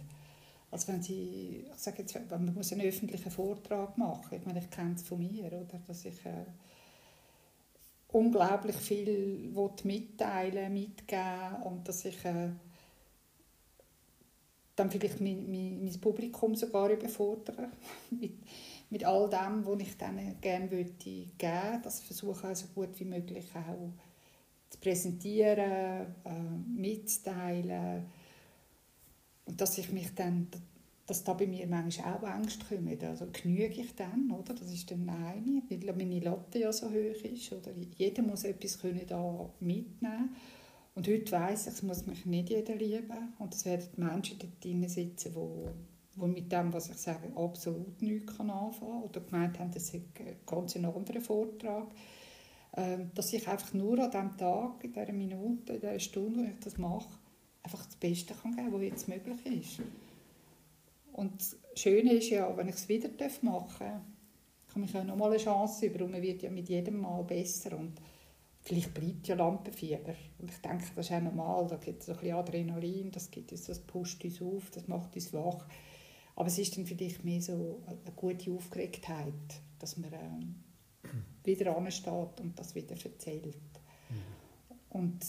Also 0.70 0.88
wenn 0.88 1.02
sie, 1.02 1.66
ich 1.72 1.80
sage 1.80 2.02
jetzt, 2.02 2.18
man 2.30 2.54
muss 2.54 2.72
einen 2.72 2.82
öffentlichen 2.82 3.30
Vortrag 3.30 3.96
machen, 3.96 4.38
ich 4.38 4.44
meine, 4.44 4.58
ich 4.58 4.70
kenne 4.70 4.94
es 4.94 5.02
von 5.02 5.18
mir, 5.18 5.46
oder, 5.46 5.64
dass 5.64 6.04
ich 6.04 6.24
äh, 6.26 6.46
unglaublich 8.14 8.76
viel 8.76 9.50
mitteilen 9.84 10.72
mitgeben 10.72 11.62
und 11.64 11.88
dass 11.88 12.04
ich 12.04 12.24
äh, 12.24 12.50
dann 14.76 14.90
vielleicht 14.90 15.20
mein, 15.20 15.50
mein, 15.50 15.84
mein, 15.84 16.00
Publikum 16.00 16.54
sogar 16.54 16.90
überfordere 16.90 17.70
mit, 18.10 18.34
mit 18.90 19.04
all 19.04 19.28
dem, 19.28 19.66
was 19.66 19.80
ich 19.80 19.96
denen 19.98 20.40
gerne 20.40 20.66
möchte 20.66 20.94
geben 20.94 21.82
Das 21.82 22.00
versuche 22.00 22.52
ich 22.52 22.58
so 22.58 22.66
gut 22.68 22.98
wie 23.00 23.04
möglich 23.04 23.46
auch 23.56 23.92
zu 24.70 24.78
präsentieren, 24.78 26.06
äh, 26.24 26.40
mitzuteilen 26.72 28.06
und 29.46 29.60
dass 29.60 29.76
ich 29.76 29.90
mich 29.90 30.14
dann 30.14 30.48
dass 31.06 31.22
da 31.22 31.34
bei 31.34 31.46
mir 31.46 31.66
manchmal 31.66 32.14
auch 32.14 32.22
Ängste 32.22 32.64
kommen. 32.64 32.98
Also 33.02 33.26
genüge 33.30 33.82
ich 33.82 33.94
dann, 33.94 34.30
oder? 34.30 34.54
Das 34.54 34.72
ist 34.72 34.90
dann 34.90 35.08
eine, 35.08 35.62
weil 35.68 35.94
meine 35.94 36.20
Latte 36.20 36.58
ja 36.58 36.72
so 36.72 36.88
hoch 36.88 37.24
ist. 37.24 37.52
Oder 37.52 37.72
jeder 37.96 38.22
muss 38.22 38.44
etwas 38.44 38.78
können 38.78 39.06
da 39.06 39.50
mitnehmen 39.60 40.34
Und 40.94 41.06
heute 41.06 41.30
weiss 41.32 41.66
ich, 41.66 41.74
es 41.74 41.82
muss 41.82 42.06
mich 42.06 42.24
nicht 42.24 42.48
jeder 42.48 42.74
lieben. 42.76 43.34
Und 43.38 43.54
es 43.54 43.66
werden 43.66 43.88
Menschen 43.96 44.38
dort 44.38 44.64
drin 44.64 44.88
sitzen, 44.88 45.34
die, 45.34 46.20
die 46.20 46.26
mit 46.26 46.50
dem, 46.50 46.72
was 46.72 46.88
ich 46.88 46.96
sage, 46.96 47.30
absolut 47.36 48.00
nichts 48.00 48.40
anfangen 48.40 48.72
kann. 48.78 49.02
Oder 49.02 49.20
gemeint 49.20 49.58
haben, 49.58 49.72
das 49.72 49.84
ist 49.84 49.94
ein 49.94 50.36
ganz 50.46 50.74
anderer 50.74 51.20
Vortrag. 51.20 51.88
Ähm, 52.76 53.10
dass 53.14 53.32
ich 53.32 53.46
einfach 53.46 53.72
nur 53.74 53.98
an 53.98 54.10
diesem 54.10 54.36
Tag, 54.38 54.82
in 54.82 54.92
dieser 54.92 55.12
Minute, 55.12 55.74
in 55.74 55.80
dieser 55.80 56.00
Stunde, 56.00 56.40
wo 56.40 56.44
ich 56.44 56.58
das 56.60 56.78
mache, 56.78 57.18
einfach 57.62 57.84
das 57.84 57.94
Beste 57.96 58.34
kann 58.34 58.56
geben 58.56 58.70
kann, 58.70 58.74
was 58.74 58.82
jetzt 58.82 59.08
möglich 59.08 59.46
ist. 59.46 59.80
Und 61.14 61.40
das 61.40 61.80
Schöne 61.80 62.14
ist 62.14 62.30
ja, 62.30 62.56
wenn 62.56 62.68
ich 62.68 62.74
es 62.74 62.88
wieder 62.88 63.08
machen 63.42 63.76
darf, 63.78 64.00
komme 64.72 64.86
ich 64.86 64.92
ja 64.92 65.04
nochmal 65.04 65.30
eine 65.30 65.38
Chance 65.38 65.86
über 65.86 66.04
und 66.04 66.10
man 66.10 66.22
wird 66.22 66.42
ja 66.42 66.50
mit 66.50 66.68
jedem 66.68 67.00
Mal 67.00 67.22
besser 67.22 67.78
und 67.78 68.00
vielleicht 68.62 68.92
bleibt 68.92 69.28
ja 69.28 69.36
Lampenfieber. 69.36 70.14
Und 70.40 70.50
ich 70.50 70.58
denke, 70.58 70.84
das 70.96 71.06
ist 71.06 71.12
auch 71.12 71.20
normal, 71.20 71.68
da 71.68 71.76
gibt 71.76 72.02
es 72.02 72.08
ein 72.08 72.16
bisschen 72.16 72.34
Adrenalin, 72.34 73.12
das, 73.12 73.30
gibt 73.30 73.52
uns, 73.52 73.64
das 73.64 73.78
pusht 73.78 74.24
uns 74.24 74.42
auf, 74.42 74.70
das 74.70 74.88
macht 74.88 75.14
uns 75.14 75.32
wach. 75.32 75.64
Aber 76.34 76.48
es 76.48 76.58
ist 76.58 76.76
dann 76.76 76.84
vielleicht 76.84 77.24
mehr 77.24 77.40
so 77.40 77.80
eine 77.86 78.16
gute 78.16 78.50
Aufgeregtheit, 78.50 79.32
dass 79.78 79.96
man 79.96 80.12
ähm, 80.14 80.64
wieder 81.44 81.76
ansteht 81.76 82.40
und 82.40 82.58
das 82.58 82.74
wieder 82.74 82.96
erzählt. 82.96 83.54
Mhm. 84.10 84.88
Und 84.88 85.24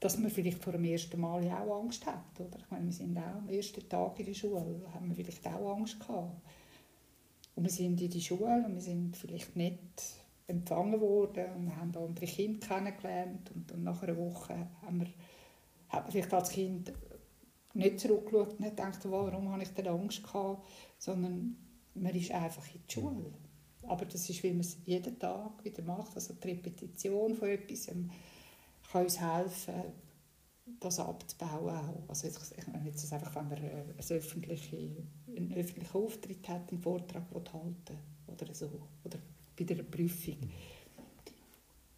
dass 0.00 0.18
man 0.18 0.30
vielleicht 0.30 0.62
vor 0.62 0.72
dem 0.72 0.84
ersten 0.84 1.20
Mal 1.20 1.44
ja 1.44 1.62
auch 1.62 1.82
Angst 1.82 2.04
hat. 2.06 2.38
Oder? 2.38 2.58
Ich 2.58 2.70
meine, 2.70 2.86
wir 2.86 2.92
sind 2.92 3.16
auch 3.16 3.36
am 3.36 3.48
ersten 3.48 3.88
Tag 3.88 4.18
in 4.18 4.26
der 4.26 4.34
Schule, 4.34 4.82
haben 4.92 5.08
wir 5.08 5.14
vielleicht 5.14 5.46
auch 5.46 5.76
Angst 5.76 5.98
gehabt. 5.98 6.42
Und 7.54 7.64
wir 7.64 7.70
sind 7.70 8.00
in 8.00 8.10
die 8.10 8.20
Schule 8.20 8.64
und 8.66 8.74
wir 8.74 8.82
sind 8.82 9.16
vielleicht 9.16 9.56
nicht 9.56 10.02
empfangen 10.46 11.00
worden 11.00 11.46
und 11.56 11.66
wir 11.66 11.76
haben 11.76 11.96
andere 11.96 12.26
Kinder 12.26 12.66
kennengelernt 12.66 13.50
und 13.54 13.70
dann 13.70 13.82
nach 13.82 14.02
einer 14.02 14.16
Woche 14.16 14.68
haben 14.82 15.00
wir, 15.00 15.08
hat 15.88 16.04
man 16.04 16.12
vielleicht 16.12 16.34
als 16.34 16.50
Kind 16.50 16.92
nicht 17.74 18.00
zurückgeschaut 18.00 18.52
und 18.52 18.60
nicht 18.60 18.76
gedacht, 18.76 19.00
warum 19.04 19.50
habe 19.50 19.62
ich 19.62 19.70
denn 19.70 19.88
Angst 19.88 20.22
gehabt, 20.22 20.64
sondern 20.98 21.56
man 21.94 22.14
ist 22.14 22.30
einfach 22.30 22.66
in 22.74 22.80
die 22.88 22.92
Schule. 22.92 23.32
Aber 23.82 24.04
das 24.04 24.28
ist, 24.28 24.42
weil 24.44 24.52
man 24.52 24.60
es 24.60 24.78
jeden 24.84 25.18
Tag 25.18 25.64
wieder 25.64 25.82
macht, 25.82 26.14
also 26.14 26.34
die 26.34 26.48
Repetition 26.48 27.34
von 27.34 27.48
etwas, 27.48 27.88
kann 28.96 29.04
uns 29.04 29.20
helfen, 29.20 29.82
das 30.80 30.98
abzubauen. 30.98 32.02
Also 32.08 32.28
ich 32.28 32.66
meine 32.66 32.88
jetzt 32.88 33.12
einfach, 33.12 33.34
wenn 33.34 33.48
man 33.48 33.58
einen 33.58 33.94
öffentlichen, 34.10 35.08
einen 35.28 35.54
öffentlichen 35.54 35.96
Auftritt 35.96 36.48
hat, 36.48 36.70
einen 36.70 36.80
Vortrag 36.80 37.24
halten 37.32 37.98
oder 38.26 38.54
so, 38.54 38.70
oder 39.04 39.18
bei 39.56 39.64
der 39.64 39.82
Prüfung. 39.82 40.38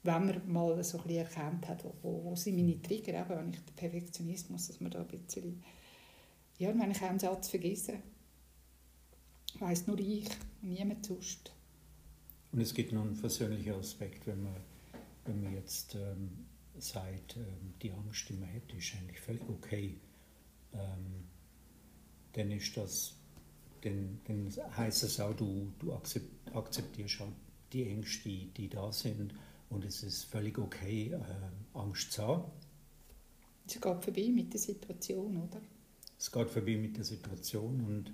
Wenn 0.03 0.27
man 0.27 0.53
mal 0.53 0.83
so 0.85 1.01
ein 1.01 1.11
erkannt 1.11 1.69
hat, 1.69 1.85
wo, 2.03 2.25
wo 2.25 2.37
sind 2.37 2.57
meine 2.57 2.81
Trigger, 2.81 3.21
eben, 3.21 3.31
wenn 3.31 3.51
ich 3.51 3.61
den 3.61 3.75
Perfektionismus, 3.75 4.69
dass 4.69 4.81
man 4.81 4.91
da 4.91 5.01
ein 5.01 5.09
bisschen... 5.09 5.63
Ja, 6.59 6.77
wenn 6.77 6.91
ich 6.91 7.03
einen 7.03 7.21
Satz 7.21 7.49
vergesse, 7.51 7.95
weiss 9.61 9.87
nur 9.87 9.99
ich, 9.99 10.29
niemand 10.61 11.07
sonst. 11.07 11.53
Und 12.51 12.61
es 12.61 12.75
gibt 12.75 12.93
noch 12.93 13.03
einen 13.03 13.17
persönlichen 13.17 13.75
Aspekt, 13.75 14.27
wenn 14.27 14.43
man, 14.43 14.57
wenn 15.25 15.43
man 15.45 15.55
jetzt 15.55 15.95
ähm, 15.95 16.48
sagt, 16.83 17.37
ähm, 17.37 17.75
die 17.83 17.93
Angst, 17.93 18.29
die 18.29 18.35
man 18.35 18.53
hat, 18.53 18.73
ist 18.77 18.95
eigentlich 18.95 19.21
völlig 19.21 19.49
okay, 19.49 20.01
ähm, 20.73 21.25
dann 22.33 22.51
ist 22.51 22.77
das, 22.77 23.15
dann, 23.83 24.21
dann 24.25 24.53
heißt 24.77 25.03
es 25.05 25.21
auch, 25.21 25.35
du, 25.35 25.73
du 25.79 25.93
akzeptierst 25.93 27.21
auch 27.23 27.33
die 27.73 27.89
Ängste, 27.89 28.29
die, 28.29 28.47
die 28.57 28.69
da 28.69 28.93
sind 28.93 29.35
und 29.71 29.85
es 29.85 30.03
ist 30.03 30.25
völlig 30.25 30.59
okay, 30.59 31.13
äh, 31.13 31.79
Angst 31.79 32.13
zu 32.13 32.23
haben. 32.23 32.51
Es 33.67 33.75
geht 33.75 34.05
vorbei 34.05 34.31
mit 34.33 34.53
der 34.53 34.61
Situation, 34.61 35.37
oder? 35.37 35.61
Es 36.19 36.33
geht 36.33 36.51
vorbei 36.51 36.77
mit 36.77 36.97
der 36.97 37.05
Situation 37.05 37.81
und 37.81 38.13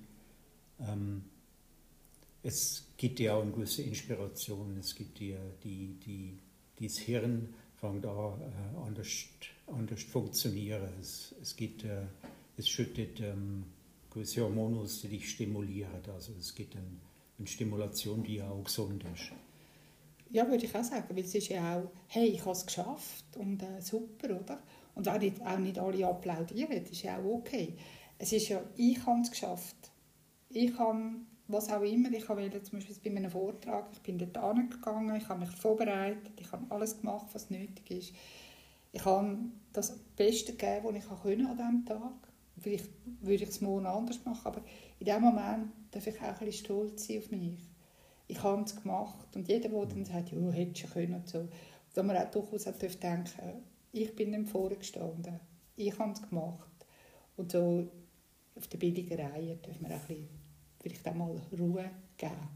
ähm, 0.81 1.25
es 2.43 2.89
gibt 2.97 3.21
ja 3.21 3.35
auch 3.35 3.43
eine 3.43 3.53
gewisse 3.53 3.83
Inspiration, 3.83 4.77
es 4.77 4.95
gibt 4.95 5.19
ja 5.21 5.39
die, 5.63 5.99
die, 6.05 6.39
die 6.79 6.87
das 6.87 6.99
Hirn 6.99 7.55
fängt 7.85 8.07
an, 8.07 8.41
äh, 8.41 8.87
anders, 8.87 9.27
anders 9.67 10.03
funktionieren. 10.03 10.89
Es, 11.01 11.35
es, 11.43 11.55
gibt, 11.55 11.85
äh, 11.85 12.07
es 12.57 12.69
schüttet 12.69 13.21
ähm, 13.21 13.65
gewisse 14.11 14.43
Hormone 14.43 14.87
die 15.03 15.09
dich 15.09 15.31
stimulieren. 15.31 16.03
Also 16.13 16.33
es 16.39 16.55
gibt 16.55 16.77
eine, 16.77 16.85
eine 17.39 17.47
Stimulation, 17.47 18.23
die 18.23 18.43
auch 18.43 18.65
gesund 18.65 19.05
ist. 19.15 19.33
Ja, 20.31 20.49
würde 20.49 20.65
ich 20.65 20.75
auch 20.75 20.83
sagen, 20.83 21.05
weil 21.11 21.25
es 21.25 21.35
ist 21.35 21.49
ja 21.49 21.79
auch, 21.79 21.91
hey, 22.09 22.29
ich 22.29 22.41
habe 22.41 22.53
es 22.53 22.67
geschafft 22.67 23.37
und 23.37 23.63
äh, 23.63 23.81
super, 23.81 24.41
oder? 24.41 24.63
Und 24.95 25.09
auch 25.09 25.19
nicht, 25.19 25.41
auch 25.43 25.59
nicht 25.59 25.79
alle 25.79 26.07
applaudieren, 26.07 26.81
das 26.81 26.91
ist 26.91 27.03
ja 27.03 27.19
auch 27.19 27.39
okay. 27.39 27.75
Es 28.19 28.33
ist 28.33 28.49
ja, 28.49 28.63
ich 28.77 29.05
habe 29.05 29.21
es 29.21 29.31
geschafft. 29.31 29.77
Ich 30.49 30.77
habe 30.79 31.17
was 31.49 31.71
auch 31.71 31.83
immer. 31.83 32.11
Ich 32.13 32.29
wollte 32.29 32.63
zum 32.63 32.79
Beispiel 32.79 33.13
bei 33.13 33.17
einem 33.19 33.31
Vortrag, 33.31 33.89
ich 33.93 34.01
bin 34.01 34.19
dort 34.19 34.37
angegangen, 34.37 35.17
ich 35.17 35.29
habe 35.29 35.41
mich 35.41 35.51
vorbereitet, 35.51 36.33
ich 36.41 36.51
habe 36.53 36.65
alles 36.71 36.99
gemacht, 37.01 37.27
was 37.33 37.51
nötig 37.51 37.91
ist. 37.91 38.13
Ich 38.93 39.05
habe 39.05 39.37
das 39.73 39.99
Beste 40.17 40.53
gegeben, 40.53 40.85
was 40.85 40.97
ich 40.97 41.09
konnte 41.09 41.49
an 41.49 41.57
diesem 41.57 41.85
Tag. 41.85 42.13
Vielleicht 42.61 42.89
würde 43.21 43.43
ich 43.43 43.51
es 43.51 43.61
morgen 43.61 43.87
anders 43.87 44.25
machen, 44.25 44.47
aber 44.47 44.63
in 45.01 45.07
dem 45.07 45.21
Moment 45.21 45.73
darf 45.91 46.07
ich 46.07 46.21
auch 46.21 46.41
ein 46.41 46.47
bisschen 46.47 46.65
stolz 46.65 47.07
sein 47.07 47.19
auf 47.19 47.31
mich. 47.31 47.59
Ich 48.27 48.43
habe 48.43 48.63
es 48.63 48.81
gemacht 48.81 49.35
und 49.35 49.49
jeder, 49.49 49.69
der 49.69 49.87
dann 49.87 50.05
sagt, 50.05 50.33
ja, 50.33 50.51
hättest 50.51 50.85
du 50.85 50.93
können 50.93 51.15
und 51.15 51.29
so, 51.29 51.49
dass 51.93 52.05
man 52.05 52.17
auch 52.17 52.31
durchaus 52.31 52.67
auch 52.67 52.73
denken 52.73 53.63
ich 53.95 54.15
bin 54.17 54.33
dem 54.33 54.45
vorgestanden, 54.45 55.39
ich 55.77 55.97
habe 55.99 56.13
es 56.13 56.29
gemacht. 56.29 56.69
Und 57.37 57.53
so 57.53 57.89
auf 58.57 58.67
der 58.67 58.79
billigen 58.79 59.21
Reihe 59.21 59.57
dürfen 59.57 59.89
wir 59.89 59.97
auch 59.97 60.01
ein 60.01 60.07
bisschen 60.09 60.29
vielleicht 60.85 61.09
auch 61.09 61.15
mal 61.15 61.41
Ruhe 61.59 61.91
geben. 62.17 62.49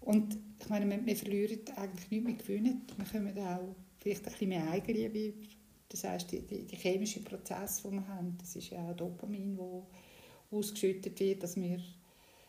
Und 0.00 0.36
ich 0.60 0.68
meine, 0.68 0.88
wir, 0.88 1.04
wir 1.04 1.16
verlieren 1.16 1.60
eigentlich 1.76 2.10
nichts, 2.10 2.26
wir 2.26 2.34
gewinnen. 2.34 2.82
Wir 2.96 3.04
kommen 3.04 3.38
auch 3.38 3.74
vielleicht 4.00 4.24
ein 4.24 4.32
bisschen 4.32 4.48
mehr 4.48 4.68
Eigenliebe 4.70 5.28
über. 5.28 5.46
Das 5.88 6.04
heisst, 6.04 6.32
die, 6.32 6.40
die, 6.40 6.64
die 6.64 6.76
chemischen 6.76 7.22
Prozesse, 7.22 7.82
die 7.88 7.94
wir 7.94 8.08
haben, 8.08 8.36
das 8.38 8.56
ist 8.56 8.70
ja 8.70 8.78
auch 8.88 8.96
Dopamin, 8.96 9.56
das 9.56 10.58
ausgeschüttet 10.58 11.20
wird, 11.20 11.42
dass 11.42 11.56
wir, 11.56 11.80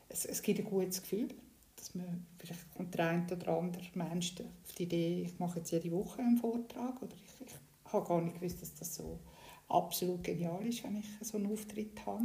es, 0.08 0.25
es 0.25 0.42
gibt 0.42 0.60
ein 0.60 0.65
gutes 0.65 1.01
Gefühl, 1.01 1.27
dass 1.75 1.94
man, 1.94 2.25
vielleicht 2.39 2.74
kommt 2.74 2.94
der 2.96 3.10
eine 3.10 3.27
oder 3.30 3.58
andere 3.58 3.84
Mensch 3.96 4.36
auf 4.39 4.74
die 4.77 4.84
Idee, 4.84 5.24
ich 5.24 5.39
mache 5.39 5.60
jetzt 5.60 5.72
jede 5.72 5.92
Woche 5.92 6.22
einen 6.22 6.38
Vortrag 6.38 7.01
oder 7.01 7.13
ich, 7.13 7.48
ich 7.48 7.92
habe 7.92 8.08
gar 8.08 8.22
nicht 8.22 8.39
gewusst, 8.39 8.62
dass 8.62 8.74
das 8.75 8.96
so 8.96 9.20
absolut 9.68 10.24
genial 10.24 10.65
ist, 10.65 10.84
wenn 10.86 10.98
ich 10.98 11.06
so 11.22 11.38
einen 11.38 11.51
Auftritt 11.51 12.06
habe. 12.06 12.24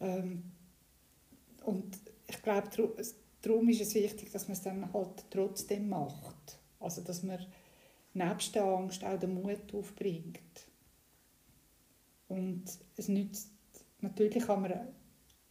Ähm, 0.00 0.44
und 1.66 1.98
ich 2.28 2.42
glaube, 2.42 2.68
darum 3.42 3.68
ist 3.68 3.80
es 3.80 3.94
wichtig, 3.94 4.30
dass 4.30 4.46
man 4.46 4.56
es 4.56 4.62
dann 4.62 4.92
halt 4.92 5.24
trotzdem 5.30 5.88
macht. 5.88 6.58
Also, 6.78 7.02
dass 7.02 7.24
man 7.24 7.44
nebst 8.14 8.54
der 8.54 8.64
Angst 8.64 9.04
auch 9.04 9.18
den 9.18 9.34
Mut 9.34 9.74
aufbringt. 9.74 10.68
Und 12.28 12.64
es 12.96 13.08
nützt, 13.08 13.50
natürlich 14.00 14.44
kann 14.44 14.62
man, 14.62 14.88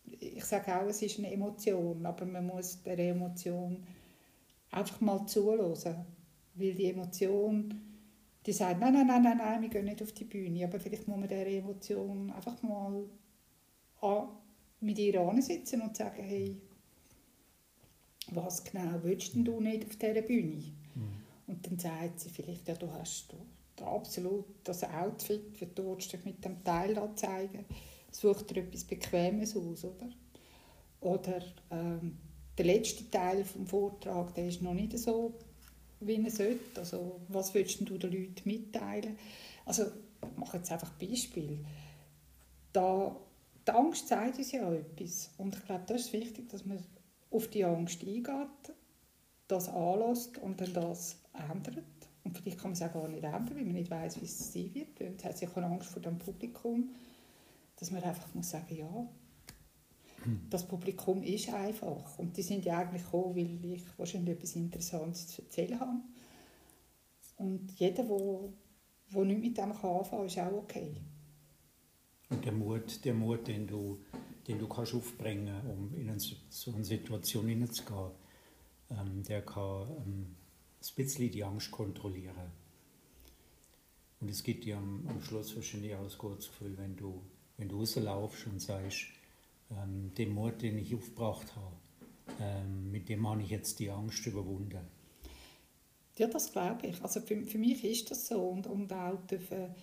ich 0.05 0.45
sage 0.45 0.77
auch, 0.77 0.87
es 0.87 1.01
ist 1.01 1.19
eine 1.19 1.31
Emotion, 1.31 2.05
aber 2.05 2.25
man 2.25 2.47
muss 2.47 2.81
der 2.83 2.99
Emotion 2.99 3.85
einfach 4.71 5.01
mal 5.01 5.25
zuhören. 5.25 6.05
Weil 6.53 6.75
die 6.75 6.91
Emotion, 6.91 7.81
die 8.45 8.53
sagt, 8.53 8.79
nein, 8.79 8.93
nein, 8.93 9.07
nein, 9.07 9.23
nein, 9.23 9.37
nein, 9.37 9.61
wir 9.61 9.69
gehen 9.69 9.85
nicht 9.85 10.01
auf 10.01 10.13
die 10.13 10.23
Bühne. 10.23 10.63
Aber 10.63 10.79
vielleicht 10.79 11.09
muss 11.09 11.17
man 11.17 11.27
der 11.27 11.47
Emotion 11.47 12.31
einfach 12.31 12.61
mal 12.61 13.03
mit 14.85 14.99
ihr 14.99 15.41
sitzen 15.41 15.81
und 15.81 15.97
sagen, 15.97 16.23
hey, 16.23 16.57
was 18.31 18.63
genau 18.63 18.99
willst 19.03 19.35
du 19.35 19.59
nicht 19.59 19.85
auf 19.85 19.95
dieser 19.95 20.21
Bühne? 20.21 20.63
Mhm. 20.95 21.25
Und 21.47 21.65
dann 21.65 21.77
sagt 21.77 22.19
sie 22.19 22.29
vielleicht, 22.29 22.67
ja, 22.67 22.75
du 22.75 22.91
hast 22.91 23.33
absolut 23.81 24.45
das 24.63 24.83
Outfit, 24.83 25.57
für 25.57 25.65
du 25.65 25.95
dich 25.95 26.25
mit 26.25 26.43
dem 26.43 26.63
Teil 26.63 26.97
zeigen 27.15 27.65
Such 28.11 28.43
dir 28.43 28.63
etwas 28.63 28.85
Bequemes 28.85 29.57
aus, 29.57 29.83
oder? 29.83 30.09
Oder 31.01 31.41
ähm, 31.69 32.17
der 32.57 32.65
letzte 32.65 33.09
Teil 33.11 33.43
des 33.43 33.69
Vortrags, 33.69 34.33
der 34.33 34.47
ist 34.47 34.61
noch 34.61 34.73
nicht 34.73 34.97
so, 34.97 35.33
wie 35.99 36.23
er 36.23 36.31
sollte. 36.31 36.79
Also, 36.79 37.19
was 37.27 37.53
willst 37.53 37.81
du 37.81 37.97
den 37.97 38.11
Leuten 38.11 38.41
mitteilen? 38.45 39.17
Also, 39.65 39.83
ich 39.83 40.37
mache 40.37 40.57
jetzt 40.57 40.71
einfach 40.71 40.91
ein 40.97 41.07
Beispiel. 41.09 41.59
Da, 42.71 43.15
die 43.67 43.71
Angst 43.71 44.07
zeigt 44.07 44.37
uns 44.37 44.51
ja 44.51 44.71
etwas. 44.71 45.31
Und 45.37 45.55
ich 45.55 45.65
glaube, 45.65 45.83
das 45.87 46.01
ist 46.01 46.13
wichtig, 46.13 46.49
dass 46.49 46.65
man 46.65 46.83
auf 47.31 47.47
die 47.47 47.65
Angst 47.65 48.03
eingeht, 48.03 48.73
das 49.47 49.69
anlässt 49.69 50.37
und 50.37 50.61
dann 50.61 50.73
das 50.73 51.17
ändert. 51.33 51.83
Und 52.23 52.37
vielleicht 52.37 52.57
kann 52.57 52.71
man 52.71 52.73
es 52.73 52.81
auch 52.81 52.93
gar 52.93 53.07
nicht 53.07 53.23
ändern, 53.23 53.55
weil 53.55 53.65
man 53.65 53.73
nicht 53.73 53.91
weiß, 53.91 54.21
wie 54.21 54.25
es 54.25 54.53
sein 54.53 54.73
wird. 54.73 55.01
Und 55.01 55.23
hat 55.23 55.37
sich 55.37 55.51
keine 55.53 55.67
Angst 55.67 55.89
vor 55.89 56.01
dem 56.01 56.17
Publikum, 56.17 56.89
dass 57.75 57.91
man 57.91 58.03
einfach 58.03 58.33
muss 58.33 58.49
sagen, 58.49 58.75
ja, 58.75 59.07
das 60.49 60.67
Publikum 60.67 61.21
ist 61.23 61.53
einfach. 61.53 62.17
Und 62.17 62.35
die 62.35 62.41
sind 62.41 62.65
ja 62.65 62.79
eigentlich 62.79 63.03
gekommen, 63.03 63.35
weil 63.35 63.73
ich 63.73 63.83
wahrscheinlich 63.97 64.35
etwas 64.35 64.55
Interessantes 64.55 65.27
zu 65.27 65.41
erzählen 65.43 65.79
habe. 65.79 65.99
Und 67.37 67.71
jeder, 67.77 68.03
der, 68.03 68.39
der 69.13 69.25
nicht 69.25 69.41
mit 69.41 69.57
dem 69.57 69.71
anfangen 69.71 70.09
kann, 70.09 70.25
ist 70.25 70.39
auch 70.39 70.53
okay. 70.53 70.95
Der 72.43 72.51
Mut, 72.51 73.03
der 73.05 73.13
Mut 73.13 73.47
den 73.47 73.67
du, 73.67 73.99
den 74.47 74.59
du 74.59 74.67
kannst 74.67 74.93
aufbringen 74.93 75.61
um 75.69 75.93
in 75.99 76.09
eine, 76.09 76.19
so 76.19 76.73
eine 76.73 76.83
Situation 76.83 77.47
hineinzugehen, 77.47 78.11
ähm, 78.91 79.23
der 79.23 79.41
kann 79.43 79.87
ähm, 80.05 80.35
ein 80.81 80.95
bisschen 80.95 81.31
die 81.31 81.43
Angst 81.43 81.71
kontrollieren. 81.71 82.51
Und 84.21 84.29
es 84.29 84.43
gibt 84.43 84.65
dir 84.65 84.77
am, 84.77 85.07
am 85.07 85.21
Schluss 85.21 85.55
wahrscheinlich 85.55 85.95
auch 85.95 86.03
ein 86.03 86.17
gutes 86.17 86.47
Gefühl, 86.47 86.77
wenn 86.77 86.95
du, 86.95 87.21
wenn 87.57 87.69
du 87.69 87.79
rauslaufst 87.79 88.47
und 88.47 88.61
sagst, 88.61 89.05
ähm, 89.71 90.13
den 90.15 90.33
Mut, 90.33 90.61
den 90.61 90.77
ich 90.77 90.93
aufgebracht 90.93 91.55
habe, 91.55 91.75
ähm, 92.39 92.91
mit 92.91 93.09
dem 93.09 93.27
habe 93.27 93.41
ich 93.41 93.49
jetzt 93.49 93.79
die 93.79 93.89
Angst 93.89 94.25
überwunden. 94.25 94.87
Ja, 96.17 96.27
das 96.27 96.51
glaube 96.51 96.87
ich. 96.87 97.01
Also 97.03 97.19
für, 97.21 97.43
für 97.43 97.57
mich 97.57 97.83
ist 97.83 98.09
das 98.09 98.27
so 98.27 98.41
und, 98.41 98.67
und 98.67 98.91
auch 98.93 99.19
dürfen, 99.27 99.75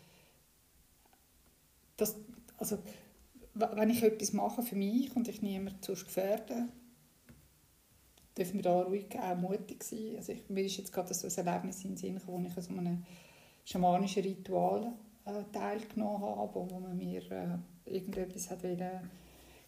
das, 1.97 2.16
also 2.62 2.78
wenn 3.54 3.90
ich 3.90 4.04
etwas 4.04 4.33
mache 4.33 4.62
für 4.62 4.76
mich 4.76 5.14
und 5.16 5.26
ich 5.26 5.42
niemanden 5.42 5.83
zu 5.83 5.95
gefährden, 5.95 6.71
dürfen 8.38 8.54
wir 8.54 8.62
da 8.62 8.83
ruhig 8.83 9.19
auch 9.19 9.37
mutig 9.37 9.83
sein. 9.83 10.14
Also 10.16 10.33
ich, 10.33 10.49
mir 10.49 10.64
ist 10.64 10.76
jetzt 10.76 10.92
gerade 10.92 11.12
so 11.12 11.26
ein 11.26 11.47
Erlebnis 11.47 11.83
in 11.83 11.90
den 11.90 11.97
Sinn 11.97 12.19
gekommen, 12.19 12.45
wo 12.45 12.49
ich 12.49 12.57
an 12.57 12.62
so 12.62 12.73
einem 12.73 13.04
schamanischen 13.64 14.23
Ritual 14.23 14.92
äh, 15.25 15.42
teilgenommen 15.52 16.23
habe, 16.23 16.54
wo 16.54 16.64
man 16.78 16.97
mir 16.97 17.31
äh, 17.33 17.59
irgendetwas 17.85 18.49
hat 18.49 18.62
wollen, 18.62 19.11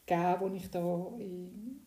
geben, 0.07 0.37
wo 0.39 0.49
ich 0.55 0.71
da 0.71 1.13
in, 1.19 1.81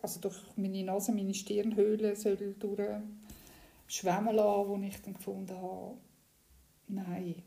also 0.00 0.18
durch 0.18 0.38
meine 0.56 0.82
Nase, 0.82 1.12
meine 1.12 1.34
Stirnhöhle 1.34 2.16
soll 2.16 2.38
schwemmen 3.86 4.34
lassen, 4.34 4.68
wo 4.68 4.80
ich 4.82 5.02
dann 5.02 5.14
gefunden 5.14 5.56
habe, 5.56 5.98
nein. 6.88 7.42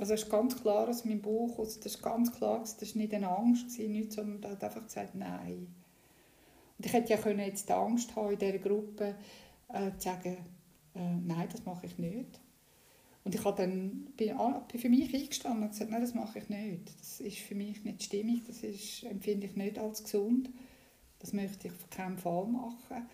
Also 0.00 0.14
es 0.14 0.22
ist 0.22 0.30
ganz 0.30 0.56
klar 0.56 0.88
aus 0.88 1.04
meinem 1.04 1.20
Buch, 1.20 1.58
also 1.58 1.78
das 1.78 1.94
ist 1.94 2.02
ganz 2.02 2.32
klar, 2.32 2.60
das 2.60 2.80
war 2.80 3.02
nicht 3.02 3.12
eine 3.12 3.28
Angst, 3.28 3.78
nicht, 3.78 4.12
sondern 4.12 4.42
er 4.42 4.52
hat 4.52 4.64
einfach 4.64 4.84
gesagt, 4.84 5.14
nein. 5.14 5.74
Und 6.78 6.86
ich 6.86 6.92
hätte 6.94 7.10
ja 7.10 7.18
können 7.18 7.40
jetzt 7.40 7.68
die 7.68 7.74
Angst 7.74 8.16
haben, 8.16 8.32
in 8.32 8.38
dieser 8.38 8.58
Gruppe 8.58 9.14
äh, 9.68 9.90
zu 9.98 10.08
sagen, 10.08 10.38
äh, 10.94 11.16
nein, 11.22 11.46
das 11.52 11.66
mache 11.66 11.84
ich 11.84 11.98
nicht. 11.98 12.40
Und 13.24 13.34
ich 13.34 13.44
habe 13.44 13.60
dann, 13.60 14.06
bin, 14.16 14.34
bin 14.68 14.80
für 14.80 14.88
mich 14.88 15.14
eingestanden 15.14 15.64
und 15.64 15.70
gesagt, 15.72 15.90
nein, 15.90 16.00
das 16.00 16.14
mache 16.14 16.38
ich 16.38 16.48
nicht. 16.48 16.98
Das 16.98 17.20
ist 17.20 17.36
für 17.36 17.54
mich 17.54 17.84
nicht 17.84 18.02
stimmig, 18.02 18.44
das 18.46 18.62
ist, 18.62 19.02
empfinde 19.04 19.48
ich 19.48 19.56
nicht 19.56 19.78
als 19.78 20.02
gesund. 20.02 20.48
Das 21.18 21.34
möchte 21.34 21.68
ich 21.68 21.74
auf 21.74 21.90
keinen 21.90 22.16
Fall 22.16 22.46
machen. 22.46 23.06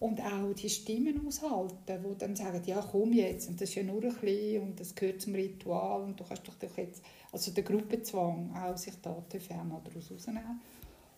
Und 0.00 0.18
auch 0.22 0.54
die 0.54 0.70
Stimmen 0.70 1.26
aushalten, 1.26 2.02
die 2.02 2.18
dann 2.18 2.34
sagen, 2.34 2.62
ja 2.64 2.80
komm 2.80 3.12
jetzt, 3.12 3.50
und 3.50 3.60
das 3.60 3.68
ist 3.68 3.74
ja 3.74 3.82
nur 3.82 4.02
ein 4.02 4.14
bisschen, 4.14 4.62
und 4.62 4.80
das 4.80 4.94
gehört 4.94 5.20
zum 5.20 5.34
Ritual, 5.34 6.02
und 6.02 6.18
du 6.18 6.24
kannst 6.24 6.48
doch, 6.48 6.54
doch 6.54 6.76
jetzt, 6.78 7.02
also 7.30 7.50
der 7.50 7.62
Gruppenzwang, 7.62 8.50
auch 8.56 8.76
sich 8.78 8.94
da 9.02 9.10
auch 9.10 9.64
mal 9.64 9.82
daraus 9.84 10.10
rausnehmen. 10.10 10.60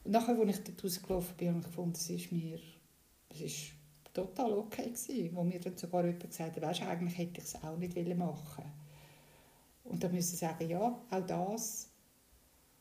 Und 0.02 0.10
nachher, 0.10 0.36
als 0.36 0.58
ich 0.58 0.64
dort 0.64 0.84
rausgelaufen 0.84 1.36
bin, 1.36 1.48
habe 1.48 1.58
ich 1.60 1.64
gefunden, 1.64 1.92
das 1.92 2.10
ist 2.10 2.32
mir, 2.32 2.58
das 3.28 3.40
ist 3.40 3.72
total 4.12 4.52
okay 4.54 4.90
gewesen, 4.90 5.30
wo 5.32 5.44
mir 5.44 5.60
dann 5.60 5.76
sogar 5.76 6.04
jemand 6.04 6.28
gesagt 6.28 6.56
hat, 6.56 6.62
weißt, 6.62 6.82
eigentlich 6.82 7.18
hätte 7.18 7.40
ich 7.40 7.44
es 7.44 7.62
auch 7.62 7.76
nicht 7.76 8.16
machen 8.16 8.64
Und 9.84 10.02
da 10.02 10.08
müssen 10.08 10.30
sie 10.30 10.36
sagen, 10.36 10.68
ja, 10.68 11.00
auch 11.08 11.26
das 11.26 11.91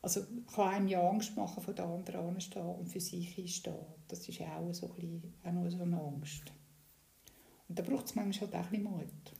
also 0.01 0.25
kann 0.53 0.73
einem 0.73 0.87
ja 0.87 1.07
Angst 1.07 1.35
machen, 1.35 1.61
von 1.61 1.75
den 1.75 1.85
anderen 1.85 2.29
anzustehen 2.29 2.65
und 2.65 2.87
für 2.87 2.99
sich 2.99 3.37
einstehen. 3.37 3.75
Das 4.07 4.27
ist 4.27 4.39
ja 4.39 4.57
auch, 4.57 4.73
so 4.73 4.87
ein 4.87 4.95
bisschen, 4.95 5.33
auch 5.43 5.51
nur 5.51 5.69
so 5.69 5.81
eine 5.81 6.01
Angst. 6.01 6.51
Und 7.67 7.77
da 7.79 7.83
braucht 7.83 8.07
es 8.07 8.15
manchmal 8.15 8.51
halt 8.51 8.65
auch 8.65 8.71
ein 8.71 8.83
bisschen 8.83 8.83
Mut. 8.83 9.33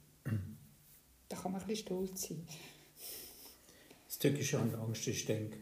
Da 1.30 1.38
kann 1.38 1.52
man 1.52 1.62
ein 1.62 1.68
bisschen 1.68 1.86
stolz 1.86 2.28
sein. 2.28 2.46
Das 4.08 4.20
Tückische 4.20 4.60
an 4.60 4.70
der 4.70 4.80
Angst 4.82 5.08
ist, 5.08 5.16
ich 5.16 5.26
denke, 5.26 5.58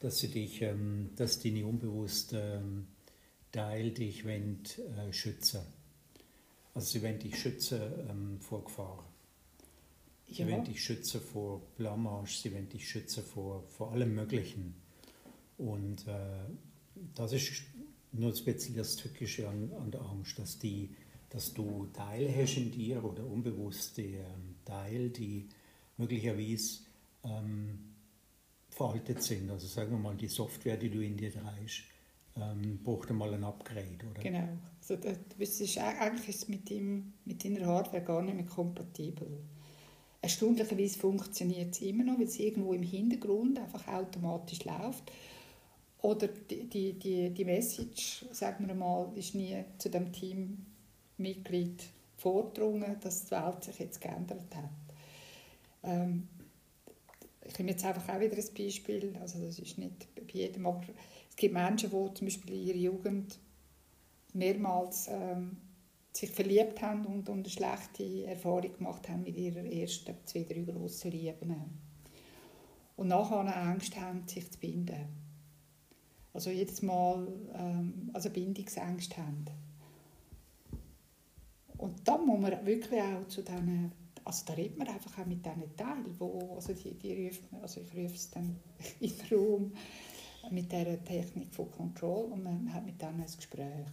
dass 0.00 0.18
sie 0.18 0.28
dich, 0.28 0.62
ähm, 0.62 1.10
dass 1.16 1.40
deine 1.40 1.66
unbewusste 1.66 2.60
ähm, 2.62 2.88
Teil 3.52 3.92
dich 3.92 4.24
wollen, 4.24 4.62
äh, 4.98 5.12
schützen. 5.12 5.60
Also 6.74 6.88
sie 6.88 7.02
wollen 7.02 7.18
dich 7.18 7.38
schützen 7.38 7.80
ähm, 8.08 8.40
vor 8.40 8.64
Gefahr. 8.64 9.04
Sie 10.28 10.42
ja. 10.42 10.48
wollen 10.48 10.64
dich 10.64 10.82
schützen 10.82 11.20
vor 11.20 11.60
Blamage, 11.76 12.30
sie 12.30 12.52
wollen 12.52 12.68
dich 12.68 12.88
schützen 12.88 13.22
vor, 13.22 13.64
vor 13.68 13.92
allem 13.92 14.14
Möglichen. 14.14 14.74
Und 15.58 16.06
äh, 16.08 16.46
das 17.14 17.32
ist 17.32 17.64
nur 18.12 18.34
speziell 18.34 18.76
das 18.76 18.96
Tückische 18.96 19.48
an, 19.48 19.72
an 19.80 19.90
der 19.90 20.02
Angst, 20.02 20.38
dass, 20.38 20.58
die, 20.58 20.90
dass 21.30 21.52
du 21.52 21.86
Teil 21.92 22.32
hast 22.34 22.56
in 22.56 22.70
dir 22.70 23.04
oder 23.04 23.24
unbewusste 23.24 24.02
ähm, 24.02 24.56
Teil, 24.64 25.10
die 25.10 25.48
möglicherweise 25.96 26.80
ähm, 27.24 27.78
veraltet 28.68 29.22
sind. 29.22 29.50
Also 29.50 29.66
sagen 29.66 29.92
wir 29.92 29.98
mal, 29.98 30.16
die 30.16 30.28
Software, 30.28 30.76
die 30.76 30.90
du 30.90 31.00
in 31.00 31.16
dir 31.16 31.32
trägst, 31.32 31.82
ähm, 32.36 32.80
braucht 32.82 33.10
einmal 33.10 33.34
ein 33.34 33.44
Upgrade, 33.44 33.98
oder? 34.10 34.22
Genau. 34.22 34.48
Also, 34.80 34.96
das 34.96 35.60
ist, 35.60 35.78
eigentlich 35.78 36.28
ist 36.28 36.42
es 36.42 36.48
mit, 36.48 36.70
mit 37.24 37.44
deiner 37.44 37.66
Hardware 37.66 38.02
gar 38.02 38.22
nicht 38.22 38.34
mehr 38.34 38.46
kompatibel. 38.46 39.40
Erstaunlicherweise 40.22 41.00
funktioniert 41.00 41.72
es 41.72 41.82
immer 41.82 42.04
noch, 42.04 42.18
weil 42.18 42.26
es 42.26 42.38
irgendwo 42.38 42.72
im 42.72 42.84
Hintergrund 42.84 43.58
einfach 43.58 43.88
automatisch 43.88 44.64
läuft. 44.64 45.10
Oder 46.00 46.28
die, 46.28 46.94
die, 46.94 47.30
die, 47.30 47.44
Message, 47.44 48.24
sagen 48.30 48.66
wir 48.66 48.74
mal, 48.74 49.10
ist 49.16 49.34
nie 49.34 49.64
zu 49.78 49.88
dem 49.88 50.12
Teammitglied 50.12 51.82
vorgedrungen, 52.16 52.96
dass 53.00 53.24
die 53.24 53.30
Welt 53.32 53.64
sich 53.64 53.78
jetzt 53.80 54.00
geändert 54.00 54.54
hat. 54.54 54.70
Ähm, 55.82 56.28
ich 57.44 57.58
nehme 57.58 57.72
jetzt 57.72 57.84
einfach 57.84 58.08
auch 58.08 58.20
wieder 58.20 58.36
ein 58.36 58.54
Beispiel, 58.56 59.16
also 59.20 59.40
das 59.40 59.58
ist 59.58 59.78
nicht 59.78 60.14
bei 60.14 60.22
jedem, 60.32 60.66
aber 60.66 60.82
es 61.28 61.36
gibt 61.36 61.54
Menschen, 61.54 61.90
die 61.90 62.14
zum 62.14 62.26
Beispiel 62.26 62.54
in 62.54 62.66
ihrer 62.66 62.76
Jugend 62.76 63.38
mehrmals 64.32 65.08
ähm, 65.08 65.56
sich 66.12 66.30
verliebt 66.30 66.82
haben 66.82 67.06
und, 67.06 67.28
und 67.28 67.38
eine 67.38 67.48
schlechte 67.48 68.26
Erfahrung 68.26 68.72
gemacht 68.76 69.08
haben 69.08 69.22
mit 69.22 69.36
ihrer 69.36 69.64
ersten 69.64 70.14
zwei, 70.24 70.44
drei 70.44 70.60
grossen 70.62 71.10
Lieben. 71.10 71.54
Und 72.96 73.08
nachher 73.08 73.40
eine 73.40 73.56
Angst 73.56 73.98
haben, 73.98 74.28
sich 74.28 74.50
zu 74.50 74.58
binden. 74.58 75.08
Also 76.34 76.50
jedes 76.50 76.82
Mal 76.82 77.28
ähm, 77.54 78.10
also 78.12 78.30
Bindungsängste 78.30 79.16
haben. 79.16 79.44
Und 81.78 82.06
dann 82.06 82.26
muss 82.26 82.40
man 82.40 82.64
wirklich 82.64 83.00
auch 83.00 83.26
zu 83.26 83.42
diesen, 83.42 83.92
also 84.24 84.44
da 84.46 84.52
redet 84.52 84.78
man 84.78 84.88
einfach 84.88 85.18
auch 85.18 85.26
mit 85.26 85.44
diesen 85.44 85.76
Teilen, 85.76 86.14
wo, 86.18 86.54
also 86.54 86.72
die, 86.74 86.94
die 86.94 87.26
ruft, 87.26 87.42
also 87.60 87.80
ich 87.80 87.92
rufe 87.92 88.14
es 88.14 88.30
dann 88.30 88.56
in 89.00 89.12
den 89.16 89.38
Raum 89.38 89.72
mit 90.50 90.70
dieser 90.70 91.02
Technik 91.04 91.52
von 91.54 91.70
Control 91.70 92.32
und 92.32 92.42
man 92.42 92.72
hat 92.72 92.84
mit 92.84 93.00
denen 93.00 93.20
ein 93.20 93.36
Gespräch. 93.36 93.88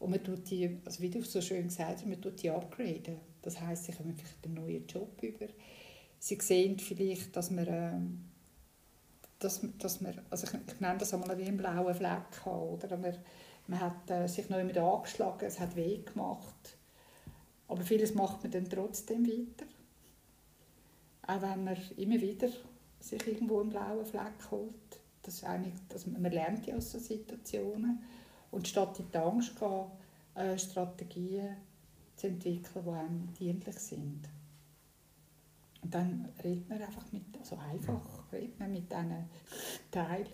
Und 0.00 0.10
man 0.10 0.24
tut 0.24 0.50
die, 0.50 0.78
also 0.84 1.02
wie 1.02 1.10
du 1.10 1.22
so 1.22 1.40
schön 1.42 1.64
gesagt 1.64 1.90
hast, 1.90 2.06
man 2.06 2.20
tut 2.20 2.42
die 2.42 2.50
upgraden. 2.50 3.18
Das 3.42 3.60
heisst, 3.60 3.84
sie 3.84 3.92
kommen 3.92 4.16
vielleicht 4.16 4.44
einen 4.44 4.54
neuen 4.54 4.86
Job 4.86 5.22
über. 5.22 5.46
Sie 6.18 6.38
sehen 6.40 6.78
vielleicht, 6.78 7.36
dass 7.36 7.50
man, 7.50 7.66
ähm, 7.68 8.24
dass, 9.38 9.60
dass 9.78 10.00
man 10.00 10.18
also 10.30 10.46
ich, 10.46 10.72
ich 10.72 10.80
nenne 10.80 10.98
das 10.98 11.12
einmal 11.12 11.38
wie 11.38 11.44
einen 11.44 11.58
blauen 11.58 11.94
Fleck 11.94 12.44
hat, 12.44 12.46
oder? 12.46 12.96
Man, 12.96 13.14
man 13.66 13.80
hat 13.80 14.10
äh, 14.10 14.26
sich 14.26 14.48
noch 14.48 14.58
immer 14.58 14.76
angeschlagen, 14.76 15.44
es 15.46 15.60
hat 15.60 15.76
weh 15.76 15.98
gemacht. 15.98 16.78
Aber 17.68 17.82
vieles 17.82 18.14
macht 18.14 18.42
man 18.42 18.52
dann 18.52 18.68
trotzdem 18.68 19.26
weiter. 19.26 19.66
Auch 21.26 21.42
wenn 21.42 21.64
man 21.64 21.76
immer 21.98 22.20
wieder 22.20 22.48
sich 23.00 23.26
irgendwo 23.26 23.60
einen 23.60 23.70
blauen 23.70 24.06
Fleck 24.06 24.50
holt. 24.50 24.74
Das 25.22 25.34
ist 25.34 25.44
eigentlich, 25.44 25.74
dass 25.90 26.06
man, 26.06 26.22
man 26.22 26.32
lernt 26.32 26.66
ja 26.66 26.76
aus 26.76 26.90
solchen 26.90 27.06
Situationen. 27.06 28.02
Und 28.50 28.68
statt 28.68 28.98
in 28.98 29.10
die 29.10 29.18
Angst 29.18 29.58
gehen, 29.58 29.86
äh, 30.34 30.58
Strategien 30.58 31.56
zu 32.16 32.26
entwickeln, 32.28 32.84
die 32.84 32.90
einem 32.90 33.34
dienlich 33.34 33.78
sind. 33.78 34.28
Und 35.82 35.94
dann 35.94 36.28
redet 36.44 36.68
man 36.68 36.82
einfach 36.82 37.10
mit, 37.12 37.24
also 37.38 37.56
einfach 37.56 38.32
redet 38.32 38.58
man 38.58 38.72
mit 38.72 38.90
diesen 38.90 39.24
Teilen 39.90 40.28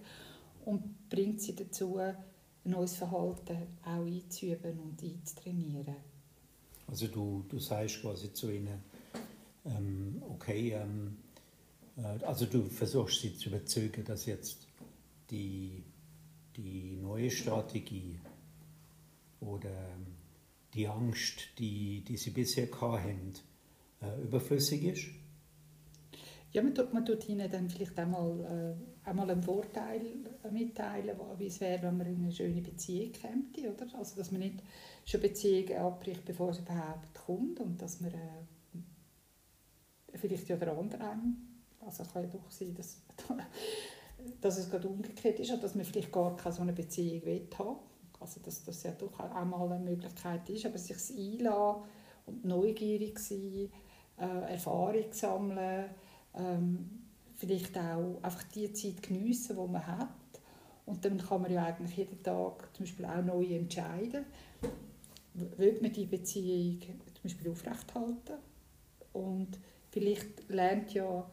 und 0.64 1.08
bringt 1.08 1.40
sie 1.40 1.54
dazu, 1.54 1.98
ein 1.98 2.16
neues 2.64 2.96
Verhalten 2.96 3.68
auch 3.84 3.88
einzuüben 3.88 4.78
und 4.80 5.02
einzutrainieren. 5.02 5.96
Also 6.88 7.06
du, 7.08 7.44
du 7.48 7.58
sagst 7.58 8.00
quasi 8.00 8.32
zu 8.32 8.50
ihnen, 8.50 8.82
ähm, 9.64 10.22
okay, 10.28 10.72
ähm, 10.72 11.18
äh, 11.96 12.24
also 12.24 12.46
du 12.46 12.64
versuchst 12.64 13.20
sie 13.20 13.36
zu 13.36 13.48
überzeugen, 13.48 14.04
dass 14.04 14.26
jetzt 14.26 14.66
die, 15.30 15.82
die 16.56 16.96
neue 16.96 17.30
Strategie 17.30 18.18
oder 19.40 19.70
ähm, 19.70 20.06
die 20.74 20.88
Angst, 20.88 21.58
die, 21.58 22.02
die 22.02 22.16
sie 22.16 22.30
bisher 22.30 22.68
hatten, 22.80 23.32
äh, 24.00 24.22
überflüssig 24.22 24.84
ist? 24.84 25.06
Ja, 26.52 26.62
man 26.62 26.74
tut, 26.74 26.94
man 26.94 27.04
tut 27.04 27.28
ihnen 27.28 27.50
dann 27.50 27.68
vielleicht 27.68 27.98
einmal, 27.98 28.76
äh, 29.04 29.08
einmal 29.08 29.30
einen 29.30 29.42
Vorteil 29.42 30.00
mitteilen, 30.50 31.16
wie 31.38 31.46
es 31.46 31.60
wäre, 31.60 31.82
wenn 31.82 31.98
man 31.98 32.06
in 32.06 32.22
eine 32.22 32.32
schöne 32.32 32.62
Beziehung 32.62 33.12
käme. 33.12 33.44
Oder? 33.74 33.86
Also, 33.98 34.16
dass 34.16 34.32
man 34.32 34.40
nicht 34.40 34.62
schon 35.04 35.20
Beziehungen 35.20 35.76
abbricht, 35.76 36.24
bevor 36.24 36.54
sie 36.54 36.62
überhaupt 36.62 37.14
kommt 37.14 37.60
und 37.60 37.80
dass 37.82 38.00
man 38.00 38.12
äh, 38.12 38.46
vielleicht 40.14 40.48
ja 40.48 40.56
der 40.56 40.76
andere 40.76 41.18
also 41.86 42.02
es 42.02 42.12
kann 42.12 42.24
ja 42.24 42.28
doch 42.28 42.50
sein, 42.50 42.74
dass, 42.74 43.00
dass 44.40 44.58
es 44.58 44.70
gerade 44.70 44.88
umgekehrt 44.88 45.38
ist, 45.40 45.50
oder 45.50 45.62
dass 45.62 45.74
man 45.74 45.84
vielleicht 45.84 46.12
gar 46.12 46.36
keine 46.36 46.54
so 46.54 46.62
eine 46.62 46.72
Beziehung 46.72 47.24
will 47.24 47.48
haben. 47.58 47.76
Also 48.20 48.40
dass 48.40 48.64
das 48.64 48.82
ja 48.82 48.92
doch 48.92 49.18
auch 49.20 49.44
mal 49.44 49.72
eine 49.72 49.84
Möglichkeit 49.84 50.48
ist, 50.48 50.66
aber 50.66 50.78
sich 50.78 50.96
einladen 51.16 51.82
und 52.26 52.44
neugierig 52.44 53.18
sein, 53.18 53.70
äh, 54.18 54.52
Erfahrung 54.52 55.12
sammeln, 55.12 55.90
ähm, 56.34 56.90
vielleicht 57.34 57.76
auch 57.76 58.18
einfach 58.22 58.42
die 58.54 58.72
Zeit 58.72 59.02
geniessen, 59.02 59.56
die 59.56 59.72
man 59.72 59.86
hat. 59.86 60.08
Und 60.86 61.04
dann 61.04 61.18
kann 61.18 61.42
man 61.42 61.52
ja 61.52 61.64
eigentlich 61.64 61.96
jeden 61.96 62.22
Tag 62.22 62.74
zum 62.74 62.84
Beispiel 62.84 63.04
auch 63.04 63.22
neu 63.22 63.44
entscheiden, 63.44 64.24
will 65.34 65.78
man 65.82 65.92
die 65.92 66.06
Beziehung 66.06 66.80
zum 66.80 67.22
Beispiel 67.22 67.50
aufrechthalten. 67.50 68.36
Und 69.12 69.58
vielleicht 69.90 70.48
lernt 70.48 70.94
ja 70.94 71.28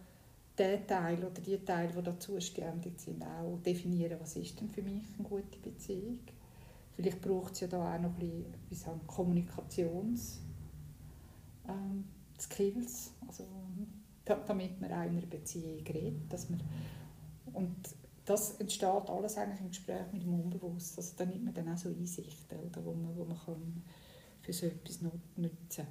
der 0.57 0.85
Teil 0.85 1.23
oder 1.23 1.41
die 1.41 1.57
Teile, 1.57 1.91
die 1.91 2.03
da 2.03 2.19
zuständig 2.19 2.99
sind, 2.99 3.23
auch 3.23 3.57
definieren, 3.65 4.19
was 4.19 4.35
ist 4.35 4.59
denn 4.59 4.69
für 4.69 4.83
mich 4.83 5.03
eine 5.17 5.27
gute 5.27 5.57
Beziehung. 5.59 6.19
Vielleicht 6.95 7.21
braucht 7.21 7.53
es 7.53 7.61
ja 7.61 7.67
da 7.67 7.95
auch 7.95 7.99
noch 7.99 8.17
ein 8.19 8.45
bisschen 8.69 9.07
Kommunikations 9.07 10.41
ähm, 11.67 12.03
Skills, 12.39 13.11
also, 13.27 13.45
damit 14.25 14.79
man 14.79 14.91
auch 14.91 15.03
in 15.03 15.17
einer 15.17 15.25
Beziehung 15.25 15.79
redet. 15.87 16.31
Dass 16.31 16.49
man, 16.49 16.61
und 17.53 17.75
das 18.25 18.55
entsteht 18.59 19.09
alles 19.09 19.37
eigentlich 19.37 19.61
im 19.61 19.69
Gespräch 19.69 20.11
mit 20.11 20.23
dem 20.23 20.33
Unbewussten. 20.39 21.03
Also 21.03 21.13
da 21.17 21.25
nimmt 21.25 21.45
man 21.45 21.53
dann 21.53 21.73
auch 21.73 21.77
so 21.77 21.89
Einsichten, 21.89 22.59
oder, 22.59 22.85
wo 22.85 22.93
man, 22.93 23.15
wo 23.17 23.25
man 23.25 23.37
kann 23.37 23.83
für 24.41 24.53
so 24.53 24.67
etwas 24.67 25.01
nutzen 25.01 25.51
kann. 25.75 25.87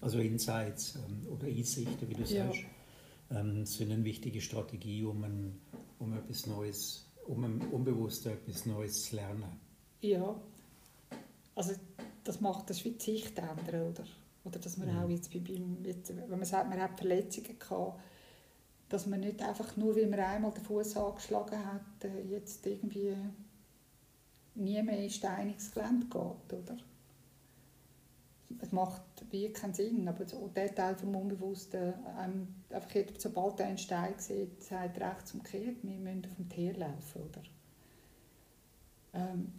Also 0.00 0.20
Insights 0.20 0.96
ähm, 0.96 1.28
oder 1.28 1.48
Einsichten, 1.48 2.08
wie 2.08 2.14
du 2.14 2.22
ja. 2.22 2.46
sagst, 2.46 2.60
ähm, 3.30 3.66
sind 3.66 3.92
eine 3.92 4.04
wichtige 4.04 4.40
Strategie, 4.40 5.04
um, 5.04 5.24
ein, 5.24 5.60
um 5.98 6.12
etwas 6.12 6.46
Neues, 6.46 7.06
um 7.26 7.44
unbewusst 7.70 8.26
etwas 8.26 8.66
Neues 8.66 9.04
zu 9.04 9.16
lernen. 9.16 9.60
Ja, 10.00 10.40
also 11.54 11.72
das 12.24 12.40
macht 12.40 12.70
das 12.70 12.84
wie 12.84 12.90
die 12.90 13.04
Sicht 13.04 13.38
ändern, 13.38 13.90
oder? 13.90 14.04
Oder 14.44 14.58
dass 14.58 14.76
man 14.76 14.92
mhm. 14.92 14.98
auch 14.98 15.08
jetzt, 15.08 15.32
bei, 15.32 15.40
jetzt, 15.84 16.16
wenn 16.16 16.30
man 16.30 16.44
sagt, 16.44 16.70
man 16.70 16.80
hat 16.80 16.96
Verletzungen 16.96 17.58
gehabt, 17.58 18.00
dass 18.88 19.06
man 19.06 19.20
nicht 19.20 19.42
einfach 19.42 19.76
nur, 19.76 19.94
weil 19.96 20.06
man 20.06 20.20
einmal 20.20 20.52
den 20.52 20.64
Fuß 20.64 20.96
angeschlagen 20.96 21.64
hat, 21.64 22.04
äh, 22.04 22.22
jetzt 22.30 22.66
irgendwie 22.66 23.14
nie 24.54 24.82
mehr 24.82 24.98
in 24.98 25.10
steiniges 25.10 25.72
Gelände 25.72 26.06
geht, 26.06 26.58
oder? 26.58 26.78
es 28.60 28.72
macht 28.72 29.02
wie 29.30 29.52
keinen 29.52 29.74
Sinn, 29.74 30.08
aber 30.08 30.26
so 30.26 30.48
der 30.48 30.74
Teil 30.74 30.96
vom 30.96 31.14
Unbewussten, 31.14 31.94
ähm, 32.20 32.48
einfach 32.70 32.90
jeder, 32.94 33.12
sobald 33.18 33.60
er 33.60 33.66
einen 33.66 33.78
Stein 33.78 34.14
sieht, 34.18 34.62
sagt 34.62 35.00
rechts 35.00 35.34
umgekehrt, 35.34 35.76
wir 35.82 35.98
müssen 35.98 36.26
auf 36.26 36.36
dem 36.36 36.48
Tier 36.48 36.76
laufen, 36.76 37.22
oder? 37.22 37.42
Ähm, 39.14 39.52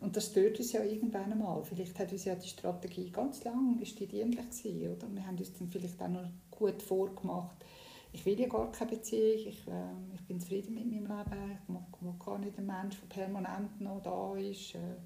und 0.00 0.16
das 0.16 0.26
stört 0.26 0.58
uns 0.58 0.72
ja 0.72 0.84
irgendwann 0.84 1.32
einmal. 1.32 1.64
Vielleicht 1.64 1.98
hat 1.98 2.12
uns 2.12 2.24
ja 2.24 2.36
die 2.36 2.46
Strategie 2.48 3.10
ganz 3.10 3.42
lang 3.42 3.80
ist 3.80 3.98
die 3.98 4.06
dienlich 4.06 4.38
gewesen, 4.38 4.92
oder? 4.92 5.12
Wir 5.12 5.26
haben 5.26 5.36
uns 5.36 5.52
dann 5.54 5.68
vielleicht 5.68 6.00
auch 6.00 6.08
noch 6.08 6.30
gut 6.50 6.82
vorgemacht, 6.82 7.64
ich 8.12 8.24
will 8.24 8.40
ja 8.40 8.48
gar 8.48 8.70
keine 8.72 8.92
Beziehung, 8.92 9.38
ich, 9.46 9.66
äh, 9.66 10.14
ich 10.14 10.22
bin 10.26 10.40
zufrieden 10.40 10.74
mit 10.74 10.90
meinem 10.90 11.06
Leben, 11.06 11.58
ich 11.62 11.68
mag, 11.68 12.02
mag 12.02 12.24
gar 12.24 12.38
nicht 12.38 12.56
einen 12.56 12.66
Menschen, 12.66 13.00
der 13.08 13.14
permanent 13.14 13.80
noch 13.80 14.02
da 14.02 14.34
ist, 14.36 14.74
äh, 14.74 14.96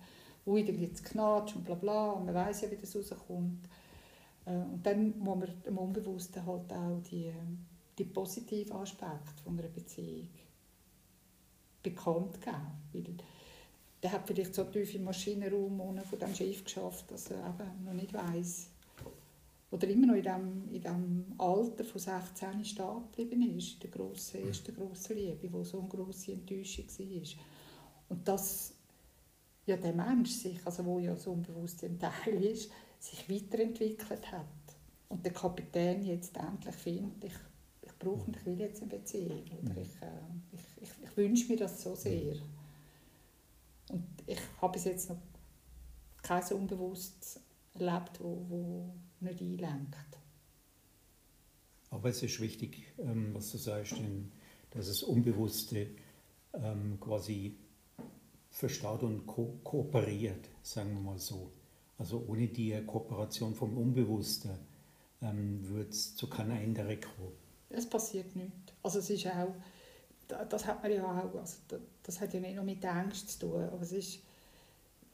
ui, 0.47 0.65
dann 0.65 0.77
gibt 0.77 0.97
es 0.97 1.03
Knatsch 1.03 1.57
und 1.57 1.65
bla 1.65 1.75
bla, 1.75 2.11
und 2.13 2.27
man 2.27 2.35
weiß 2.35 2.63
ja, 2.63 2.71
wie 2.71 2.77
das 2.77 2.95
rauskommt. 2.97 3.69
Äh, 4.45 4.57
und 4.57 4.85
dann 4.85 5.19
muss 5.19 5.39
man 5.39 5.55
im 5.65 5.79
Unbewussten 5.79 6.45
halt 6.45 6.73
auch 6.73 7.01
die, 7.11 7.33
die 7.99 8.05
positiven 8.05 8.77
Aspekte 8.77 9.43
von 9.45 9.59
einer 9.59 9.69
Beziehung 9.69 10.29
bekannt 11.83 12.41
geben. 12.41 12.79
Weil 12.93 13.15
der 14.03 14.13
hat 14.13 14.27
vielleicht 14.27 14.55
so 14.55 14.65
tief 14.65 14.95
im 14.95 15.05
Maschinenraum 15.05 15.99
von 16.03 16.19
dem 16.19 16.35
Schiff 16.35 16.65
geschafft, 16.65 17.11
dass 17.11 17.31
er 17.31 17.39
eben 17.49 17.85
noch 17.85 17.93
nicht 17.95 18.13
weiß 18.13 18.73
oder 19.73 19.89
immer 19.89 20.07
noch 20.07 20.15
in 20.15 20.23
dem, 20.23 20.69
in 20.71 20.83
dem 20.83 21.35
Alter 21.39 21.83
von 21.83 21.99
16 21.99 22.65
stehen 22.65 23.03
geblieben 23.11 23.57
ist, 23.57 23.83
der 23.83 23.91
grossen, 23.91 24.47
ersten 24.47 24.75
grossen 24.75 25.17
Liebe, 25.17 25.51
wo 25.51 25.65
so 25.65 25.81
eine 25.81 25.89
grosse 25.89 26.33
Enttäuschung 26.33 26.85
war. 26.87 27.45
Und 28.11 28.29
das 28.29 28.75
ja 29.67 29.77
der 29.77 29.93
Mensch 29.93 30.31
sich, 30.31 30.65
also 30.67 30.85
wo 30.85 30.99
ja 30.99 31.17
so 31.17 31.33
ein 31.33 31.43
bewusster 31.43 31.89
Teil 31.99 32.45
ist, 32.45 32.71
sich 32.99 33.29
weiterentwickelt 33.29 34.31
hat. 34.31 34.47
Und 35.09 35.25
der 35.25 35.33
Kapitän 35.33 36.03
jetzt 36.05 36.37
endlich 36.37 36.75
findet, 36.75 37.25
ich, 37.25 37.35
ich 37.83 37.99
brauche 37.99 38.27
und 38.27 38.37
ich 38.37 38.47
will 38.47 38.59
jetzt 38.59 38.83
eine 38.83 38.91
Beziehung. 38.91 39.45
Oder 39.63 39.77
ich, 39.77 40.03
äh, 40.03 40.53
ich, 40.53 40.83
ich, 40.83 40.91
ich 41.05 41.17
wünsche 41.17 41.49
mir 41.49 41.59
das 41.59 41.83
so 41.83 41.95
sehr. 41.95 42.37
Und 43.91 44.07
ich 44.27 44.41
habe 44.61 44.73
bis 44.73 44.85
jetzt 44.85 45.11
noch 45.11 45.19
kein 46.23 46.43
so 46.43 46.57
Unbewusstes 46.57 47.41
erlebt, 47.75 48.21
wo, 48.21 48.45
wo 48.49 48.95
nicht 49.21 49.41
einlenkt. 49.41 50.19
Aber 51.91 52.09
es 52.09 52.23
ist 52.23 52.41
wichtig, 52.41 52.87
ähm, 52.99 53.35
was 53.35 53.51
du 53.53 53.59
sagst, 53.59 53.95
dass 54.71 54.87
das 54.87 55.03
Unbewusste 55.03 55.89
ähm, 56.55 56.99
quasi 57.01 57.59
verstaut 58.53 59.03
und 59.03 59.27
ko 59.27 59.59
kooperiert, 59.65 60.49
sagen 60.63 60.95
wir 60.95 61.01
mal 61.01 61.19
so. 61.19 61.51
Also 61.99 62.25
ohne 62.29 62.49
die 62.49 62.81
Kooperation 62.87 63.55
vom 63.55 63.77
Unbewussten 63.77 64.53
ähm, 65.23 65.67
würde 65.69 65.91
es 65.91 66.15
zu 66.15 66.29
keiner 66.29 66.61
Änderung 66.61 67.01
kommen. 67.01 67.33
Es 67.71 67.89
passiert 67.89 68.37
nichts. 68.37 68.73
Also 68.83 68.99
es 68.99 69.09
ist 69.09 69.27
auch, 69.27 69.55
das 70.49 70.67
hat 70.67 70.83
man 70.83 70.93
ja 70.93 71.03
auch, 71.05 71.35
also 71.39 71.57
das 72.03 72.21
hat 72.21 72.35
ja 72.35 72.41
nicht 72.41 72.55
nur 72.55 72.65
mit 72.65 72.85
Angst 72.85 73.31
zu 73.31 73.47
tun, 73.47 73.65
aber 73.65 73.83
es 73.83 73.93
ist, 73.93 74.19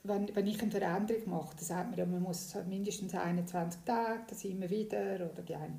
wenn, 0.03 0.35
wenn 0.35 0.47
ich 0.47 0.61
eine 0.61 0.71
Veränderung 0.71 1.31
mache, 1.31 1.57
dann 1.57 1.65
sagt 1.65 1.91
man 1.91 1.99
ja, 1.99 2.07
man 2.07 2.23
muss 2.23 2.55
mindestens 2.69 3.15
21 3.15 3.83
Tage, 3.85 4.21
das 4.29 4.45
immer 4.45 4.69
wieder, 4.69 5.31
oder 5.31 5.43
die 5.43 5.55
eine, 5.55 5.79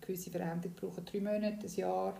gewisse 0.00 0.30
Veränderung 0.30 0.74
brauchen 0.76 1.04
drei 1.04 1.20
Monate, 1.20 1.66
ein 1.66 1.74
Jahr, 1.74 2.14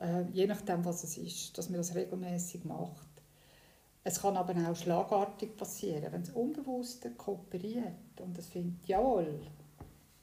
äh, 0.00 0.22
je 0.32 0.46
nachdem, 0.46 0.84
was 0.84 1.04
es 1.04 1.18
ist, 1.18 1.56
dass 1.56 1.68
man 1.68 1.78
das 1.78 1.94
regelmäßig 1.94 2.64
macht. 2.64 3.11
Es 4.04 4.20
kann 4.20 4.36
aber 4.36 4.54
auch 4.68 4.74
schlagartig 4.76 5.56
passieren, 5.56 6.12
wenn 6.12 6.22
es 6.22 6.30
unbewusst 6.30 7.06
kooperiert 7.16 8.20
und 8.20 8.36
es 8.36 8.48
findet, 8.48 8.86
jawohl, 8.88 9.40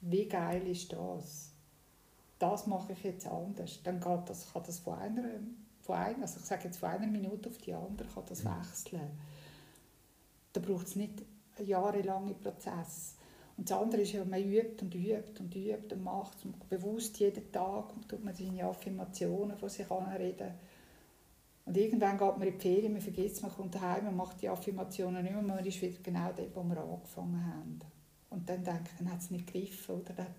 wie 0.02 0.28
geil 0.28 0.68
ist 0.68 0.92
das? 0.92 1.52
Das 2.38 2.68
mache 2.68 2.94
ich 2.94 3.04
jetzt 3.04 3.28
anders. 3.28 3.82
Dann 3.84 4.00
geht 4.00 4.30
das, 4.30 4.52
kann 4.52 4.64
das 4.66 4.80
von 4.80 4.96
einer, 4.96 5.24
von 5.82 5.96
einer, 5.96 6.22
also 6.22 6.40
ich 6.40 6.46
sage 6.46 6.66
jetzt 6.66 6.78
von 6.78 6.90
einer 6.90 7.08
Minute 7.08 7.50
auf 7.50 7.58
die 7.58 7.74
andere, 7.74 8.08
kann 8.08 8.24
das 8.28 8.44
mhm. 8.44 8.50
wechseln. 8.50 9.20
Da 10.52 10.60
braucht 10.60 10.88
es 10.88 10.96
nicht 10.96 11.24
einen 11.58 11.68
jahrelangen 11.68 12.40
Prozess. 12.40 13.16
Und 13.56 13.70
das 13.70 13.78
andere 13.78 14.02
ist 14.02 14.14
ja, 14.14 14.24
man 14.24 14.42
übt 14.42 14.84
und 14.84 14.96
übt 14.96 15.40
und 15.40 15.54
übt 15.56 15.94
und 15.94 16.04
macht 16.04 16.38
es 16.38 16.70
bewusst 16.70 17.20
jeden 17.20 17.52
Tag, 17.52 17.94
tut 18.08 18.24
man 18.24 18.34
seine 18.34 18.64
Affirmationen 18.64 19.58
von 19.58 19.70
sich 19.70 19.90
anreden 19.90 20.54
und 21.70 21.78
irgendwann 21.78 22.18
geht 22.18 22.38
man 22.40 22.48
in 22.48 22.54
die 22.56 22.60
Ferien, 22.60 22.94
man 22.94 23.02
vergisst 23.02 23.36
es, 23.36 23.42
man 23.44 23.52
kommt 23.52 23.80
heim, 23.80 24.06
man 24.06 24.16
macht 24.16 24.42
die 24.42 24.50
Affirmationen 24.50 25.22
nicht 25.22 25.32
mehr, 25.32 25.44
man 25.44 25.64
ist 25.64 25.80
wieder 25.80 26.00
genau 26.02 26.32
dort, 26.36 26.56
wo 26.56 26.64
wir 26.64 26.82
angefangen 26.82 27.46
haben. 27.46 27.80
Und 28.32 28.50
dann 28.50 28.64
denke 28.64 28.86
ich, 28.92 28.98
dann 28.98 29.12
hat 29.12 29.20
es 29.20 29.30
nicht 29.30 29.46
gegriffen. 29.46 29.98
Oder 29.98 30.14
dann, 30.14 30.34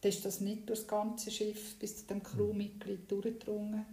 dann 0.00 0.08
ist 0.08 0.24
das 0.24 0.40
nicht 0.40 0.66
durch 0.70 0.78
das 0.78 0.88
ganze 0.88 1.30
Schiff 1.30 1.78
bis 1.78 1.98
zu 1.98 2.06
dem 2.06 2.18
mhm. 2.18 2.22
Crewmitglied 2.22 3.10
durchgedrungen. 3.10 3.84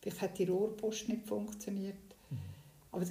Vielleicht 0.00 0.20
hat 0.20 0.36
die 0.36 0.46
Rohrpost 0.46 1.08
nicht 1.08 1.28
funktioniert. 1.28 1.94
Mhm. 2.28 2.38
Aber 2.90 3.02
ich, 3.04 3.10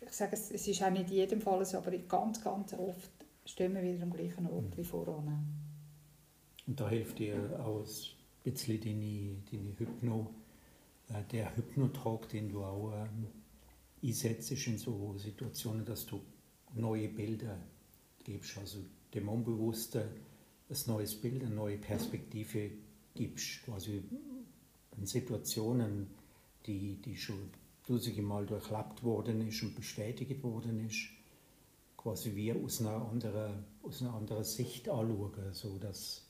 ich 0.00 0.12
sage, 0.12 0.32
es, 0.32 0.50
es 0.50 0.66
ist 0.66 0.82
auch 0.82 0.88
nicht 0.88 1.10
in 1.10 1.16
jedem 1.16 1.42
Fall 1.42 1.62
so, 1.66 1.76
aber 1.76 1.90
ganz, 1.90 2.42
ganz 2.42 2.72
oft 2.72 3.10
stehen 3.44 3.74
wir 3.74 3.82
wieder 3.82 4.02
am 4.02 4.14
gleichen 4.14 4.46
Ort 4.46 4.64
mhm. 4.64 4.76
wie 4.78 4.84
voran. 4.84 5.46
Und 6.66 6.80
da 6.80 6.88
hilft 6.88 7.18
dir 7.18 7.60
auch 7.62 7.80
ein 7.80 8.50
bisschen 8.50 8.80
deine, 8.80 9.36
deine 9.52 9.78
Hypno, 9.78 10.20
äh, 10.20 10.39
der 11.32 11.56
Hypnotalk, 11.56 12.28
den 12.28 12.48
du 12.48 12.64
auch 12.64 12.92
ähm, 12.92 13.26
einsetzt 14.02 14.50
in 14.50 14.78
so 14.78 15.16
Situationen, 15.16 15.84
dass 15.84 16.06
du 16.06 16.20
neue 16.74 17.08
Bilder 17.08 17.58
gibst, 18.24 18.56
also 18.58 18.78
dem 19.14 19.28
Unbewussten 19.28 20.02
ein 20.68 20.76
neues 20.86 21.20
Bild, 21.20 21.42
eine 21.42 21.54
neue 21.54 21.78
Perspektive 21.78 22.70
gibst, 23.14 23.64
quasi 23.64 24.02
in 24.96 25.06
Situationen, 25.06 26.08
die, 26.66 27.00
die 27.02 27.16
schon 27.16 27.50
tausende 27.86 28.22
Mal 28.22 28.46
durchlebt 28.46 29.02
worden 29.02 29.46
ist 29.48 29.62
und 29.62 29.74
bestätigt 29.74 30.42
worden 30.44 30.86
ist, 30.86 31.08
quasi 31.96 32.34
wie 32.36 32.52
aus 32.52 32.80
einer 32.80 33.08
anderen, 33.10 33.64
aus 33.82 34.00
einer 34.00 34.14
anderen 34.14 34.44
Sicht 34.44 34.88
anschauen, 34.88 35.52
so 35.52 35.76
dass, 35.78 36.24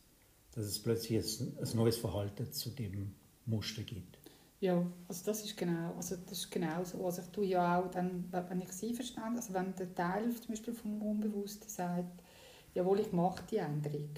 dass 0.53 0.65
es 0.65 0.79
plötzlich 0.79 1.41
ein, 1.41 1.59
ein 1.59 1.77
neues 1.77 1.99
Verhalten 1.99 2.51
zu 2.53 2.71
dem 2.71 3.13
Muster 3.45 3.83
gibt. 3.83 4.20
Ja, 4.61 4.85
also 5.09 5.25
das 5.25 5.45
ist 5.45 5.57
genau, 5.57 5.95
also 5.97 6.17
das 6.17 6.33
ist 6.39 6.51
genau 6.51 6.85
so. 6.85 7.05
Also 7.05 7.23
ich 7.23 7.29
tue 7.29 7.47
ja 7.47 7.81
auch 7.81 7.91
dann, 7.91 8.29
wenn 8.31 8.61
ich 8.61 8.73
sie 8.73 8.95
verstehe, 8.95 9.25
also 9.25 9.55
wenn 9.55 9.75
der 9.75 9.95
Teil 9.95 10.31
zum 10.37 10.49
Beispiel 10.49 10.75
vom 10.75 11.01
Unbewussten 11.03 11.69
sagt, 11.69 12.23
jawohl, 12.75 13.01
ich 13.01 13.13
mache 13.13 13.43
die 13.51 13.57
Änderung. 13.57 14.11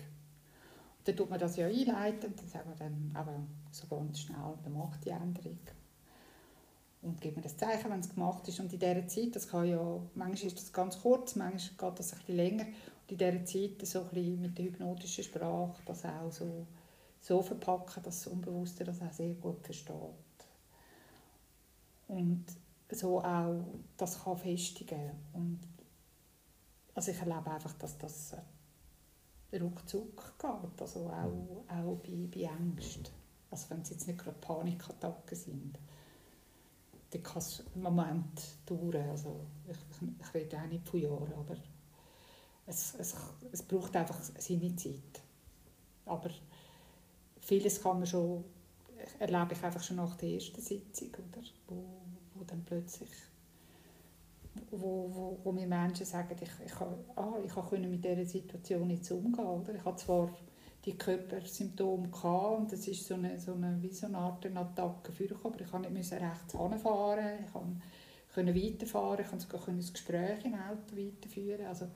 Und 0.98 1.08
dann 1.08 1.16
tut 1.16 1.30
man 1.30 1.38
das 1.40 1.56
ja 1.56 1.66
einleiten, 1.66 2.34
dann 2.36 2.48
sagen 2.48 2.70
wir 2.70 2.76
dann 2.76 3.10
aber 3.14 3.34
so 3.70 3.86
ganz 3.88 4.20
schnell, 4.20 4.54
dann 4.64 4.72
macht 4.74 5.04
die 5.04 5.10
Änderung. 5.10 5.58
Und 7.02 7.20
gibt 7.20 7.36
mir 7.36 7.42
das 7.42 7.56
Zeichen, 7.56 7.90
wenn 7.90 8.00
es 8.00 8.14
gemacht 8.14 8.46
ist. 8.48 8.60
Und 8.60 8.72
in 8.72 8.78
dieser 8.78 9.06
Zeit, 9.08 9.34
das 9.36 9.48
kann 9.48 9.66
ja, 9.68 9.78
manchmal 10.14 10.46
ist 10.46 10.56
das 10.58 10.72
ganz 10.72 11.00
kurz, 11.00 11.34
manchmal 11.36 11.90
geht 11.90 11.98
das 11.98 12.12
ein 12.12 12.18
bisschen 12.20 12.36
länger. 12.36 12.64
Und 12.64 13.10
in 13.12 13.18
dieser 13.18 13.44
Zeit 13.44 13.86
so 13.86 14.00
ein 14.00 14.08
bisschen 14.10 14.40
mit 14.40 14.56
der 14.58 14.64
hypnotischen 14.66 15.24
Sprache 15.24 15.82
das 15.84 16.04
auch 16.04 16.30
so, 16.30 16.66
so 17.20 17.42
verpacken, 17.42 18.02
dass 18.04 18.22
das 18.22 18.26
Unbewusste 18.28 18.84
das 18.84 19.02
auch 19.02 19.12
sehr 19.12 19.34
gut 19.34 19.64
versteht. 19.64 20.21
So 22.94 23.22
auch 23.22 23.64
das 23.96 24.22
kann 24.22 24.36
festigen. 24.36 25.10
Und 25.32 25.60
also 26.94 27.10
ich 27.10 27.18
erlebe 27.18 27.50
einfach, 27.50 27.72
dass 27.74 27.96
das 27.98 28.34
äh, 29.50 29.58
ruckzuck 29.58 30.34
geht, 30.38 30.80
also 30.80 31.06
auch, 31.06 31.64
auch 31.68 31.96
bei, 31.96 32.28
bei 32.32 32.42
Ängsten. 32.42 33.06
Also 33.50 33.70
wenn 33.70 33.80
es 33.80 33.90
jetzt 33.90 34.06
nicht 34.06 34.18
gerade 34.18 34.36
Panikattacken 34.40 35.36
sind 35.36 35.78
dann 37.12 37.22
kann 37.22 37.38
es 37.38 37.62
einen 37.74 37.82
Moment 37.82 38.42
dauern. 38.66 39.10
Also 39.10 39.40
ich, 39.68 39.76
ich, 39.76 40.08
ich 40.20 40.34
rede 40.34 40.58
auch 40.58 40.66
nicht 40.66 40.88
von 40.88 41.00
Jahren, 41.00 41.32
aber 41.34 41.56
es, 42.66 42.94
es, 42.98 43.14
es 43.50 43.62
braucht 43.62 43.94
einfach 43.96 44.18
seine 44.38 44.74
Zeit. 44.76 45.20
Aber 46.06 46.30
vieles 47.40 47.82
kann 47.82 47.98
man 47.98 48.06
schon, 48.06 48.44
erlebe 49.18 49.52
ich 49.52 49.62
einfach 49.62 49.82
schon 49.82 49.96
nach 49.96 50.16
der 50.16 50.30
ersten 50.30 50.60
Sitzung, 50.60 51.08
oder? 51.08 51.42
Wo, 51.68 51.84
wo 52.42 52.46
dann 52.46 52.64
plötzlich 52.64 53.08
wo, 54.70 55.10
wo, 55.12 55.38
wo 55.42 55.52
mir 55.52 55.66
Menschen 55.66 56.06
sagen, 56.06 56.36
ich, 56.40 56.66
ich, 56.66 56.80
ah, 57.16 57.34
ich 57.44 57.52
konnte 57.52 57.78
mit 57.78 58.04
dieser 58.04 58.24
Situation 58.24 58.86
nicht 58.86 59.10
umgehen. 59.10 59.46
Oder? 59.46 59.74
Ich 59.74 59.84
habe 59.84 59.96
zwar 59.96 60.28
die 60.84 60.96
Körpersymptome 60.96 62.08
gehabt 62.08 62.58
und 62.58 62.72
das 62.72 62.86
ist 62.88 63.06
so 63.06 63.14
eine, 63.14 63.38
so 63.38 63.52
eine, 63.52 63.80
wie 63.80 63.92
so 63.92 64.06
eine 64.06 64.18
Art 64.18 64.44
Attacke 64.44 65.12
vorgekommen, 65.12 65.54
aber 65.54 65.64
ich 65.64 65.70
konnte 65.70 65.90
nicht 65.90 66.12
rechts 66.12 66.52
hinfahren, 66.52 67.44
ich 67.44 67.52
konnte 68.34 68.54
weiterfahren, 68.54 69.20
ich 69.20 69.28
konnte 69.28 69.44
sogar 69.44 69.68
ein 69.68 69.78
Gespräch 69.78 70.44
im 70.44 70.54
Auto 70.54 70.96
weiterführen. 70.96 71.66
Also, 71.66 71.86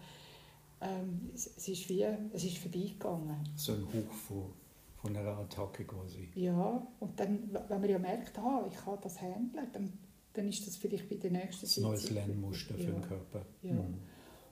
ähm, 0.81 1.31
es, 1.35 1.47
es, 1.57 1.69
ist 1.69 1.89
wie, 1.89 2.03
es 2.33 2.45
ist 2.45 2.59
vorbeigegangen. 2.59 3.49
So 3.57 3.73
ein 3.73 3.87
Hoch 3.87 4.13
von, 4.13 4.53
von 4.97 5.17
einer 5.17 5.37
Attacke 5.39 5.85
quasi. 5.85 6.29
Ja, 6.35 6.87
und 7.01 7.19
dann, 7.19 7.51
wenn 7.69 7.81
man 7.81 7.91
ja 7.91 7.99
merkt, 7.99 8.39
ah, 8.39 8.65
ich 8.71 8.77
kann 8.77 8.99
das 9.03 9.21
handeln, 9.21 9.67
dann 9.73 9.93
dann 10.37 10.49
ist 10.49 10.67
das 10.67 10.77
vielleicht 10.77 11.09
bei 11.09 11.17
der 11.17 11.31
nächsten 11.31 11.67
Sitzung. 11.67 11.85
Ein 11.85 11.91
neues 11.91 12.11
Lernmuster 12.11 12.75
für 12.75 12.83
ja. 12.83 12.91
den 12.91 13.03
Körper. 13.03 13.47
Ja. 13.63 13.73
Mhm. 13.73 13.95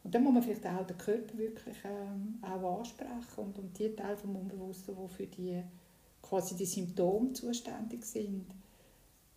Und 0.02 0.14
dann 0.14 0.22
muss 0.22 0.34
man 0.34 0.42
vielleicht 0.42 0.66
auch 0.66 0.86
den 0.86 0.98
Körper 0.98 1.38
wirklich 1.38 1.76
ähm, 1.84 2.38
auch 2.42 2.78
ansprechen 2.78 3.14
und, 3.36 3.58
und 3.58 3.78
die 3.78 3.94
Teile 3.94 4.16
vom 4.16 4.36
Unbewussten, 4.36 4.94
die 4.94 5.14
für 5.14 5.26
die, 5.26 5.62
quasi 6.20 6.56
die 6.56 6.66
Symptome 6.66 7.32
zuständig 7.32 8.04
sind, 8.04 8.46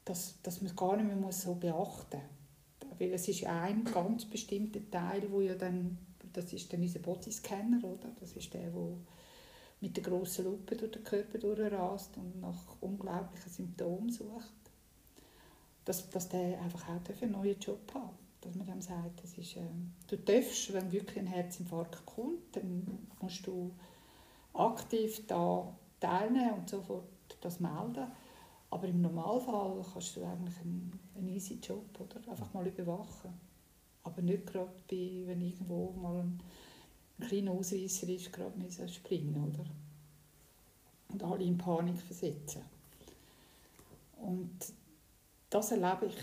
dass, 0.03 0.41
dass 0.41 0.61
man 0.61 0.75
gar 0.75 0.97
nicht 0.97 1.07
mehr 1.07 1.15
muss 1.15 1.41
so 1.41 1.55
beachten 1.55 2.19
muss. 2.19 2.99
Weil 2.99 3.13
es 3.13 3.27
ist 3.27 3.45
ein 3.45 3.83
ganz 3.85 4.25
bestimmter 4.25 4.79
Teil, 4.89 5.23
wo 5.31 5.39
ja 5.41 5.55
dann, 5.55 5.97
das 6.33 6.51
ist 6.51 6.71
dann 6.71 6.81
unser 6.81 6.99
Bodyscanner, 6.99 7.83
oder? 7.83 8.09
Das 8.19 8.33
ist 8.33 8.53
der, 8.53 8.69
der 8.69 8.97
mit 9.79 9.95
der 9.95 10.03
grossen 10.03 10.45
Lupe 10.45 10.75
durch 10.75 10.91
den 10.91 11.03
Körper 11.03 11.37
durchrast 11.37 12.17
und 12.17 12.41
nach 12.41 12.75
unglaublichen 12.81 13.51
Symptomen 13.51 14.09
sucht 14.09 14.56
dass, 15.87 16.09
dass 16.09 16.27
der 16.27 16.61
einfach 16.61 16.83
auch 16.89 17.21
einen 17.21 17.31
neuen 17.31 17.57
Job 17.59 17.79
hat. 17.93 18.13
Dass 18.41 18.55
man 18.55 18.67
dem 18.67 18.81
sagt, 18.81 19.23
das 19.23 19.37
ist, 19.37 19.55
äh, 19.55 19.61
du 20.07 20.17
darfst, 20.17 20.73
wenn 20.73 20.91
wirklich 20.91 21.19
ein 21.19 21.27
Herzinfarkt 21.27 22.05
kommt, 22.05 22.55
dann 22.55 23.07
musst 23.21 23.47
du 23.47 23.71
aktiv 24.53 25.25
da 25.27 25.73
teilnehmen 25.99 26.53
und 26.55 26.69
sofort 26.69 27.05
das 27.41 27.59
melden. 27.59 28.07
Aber 28.69 28.87
im 28.87 29.01
Normalfall 29.01 29.83
kannst 29.93 30.17
du 30.17 30.25
eigentlich 30.25 30.59
einen, 30.59 30.99
einen 31.15 31.29
easy 31.29 31.57
Job, 31.61 31.85
oder? 31.99 32.29
Einfach 32.29 32.53
mal 32.53 32.67
überwachen. 32.67 33.33
Aber 34.03 34.21
nicht 34.21 34.45
gerade 34.45 34.71
bei, 34.89 35.23
wenn 35.25 35.41
irgendwo 35.41 35.91
mal 35.91 36.19
ein, 36.19 36.41
ein 37.19 37.27
kleiner 37.27 37.51
Ausreißer 37.51 38.09
ist, 38.09 38.33
gerade 38.33 38.57
müssen 38.59 38.89
springen, 38.89 39.53
oder? 39.53 39.65
Und 41.13 41.23
alle 41.23 41.45
in 41.45 41.57
Panik 41.57 41.97
versetzen. 42.01 42.61
Und 44.17 44.51
das 45.49 45.71
erlebe 45.71 46.07
ich, 46.07 46.17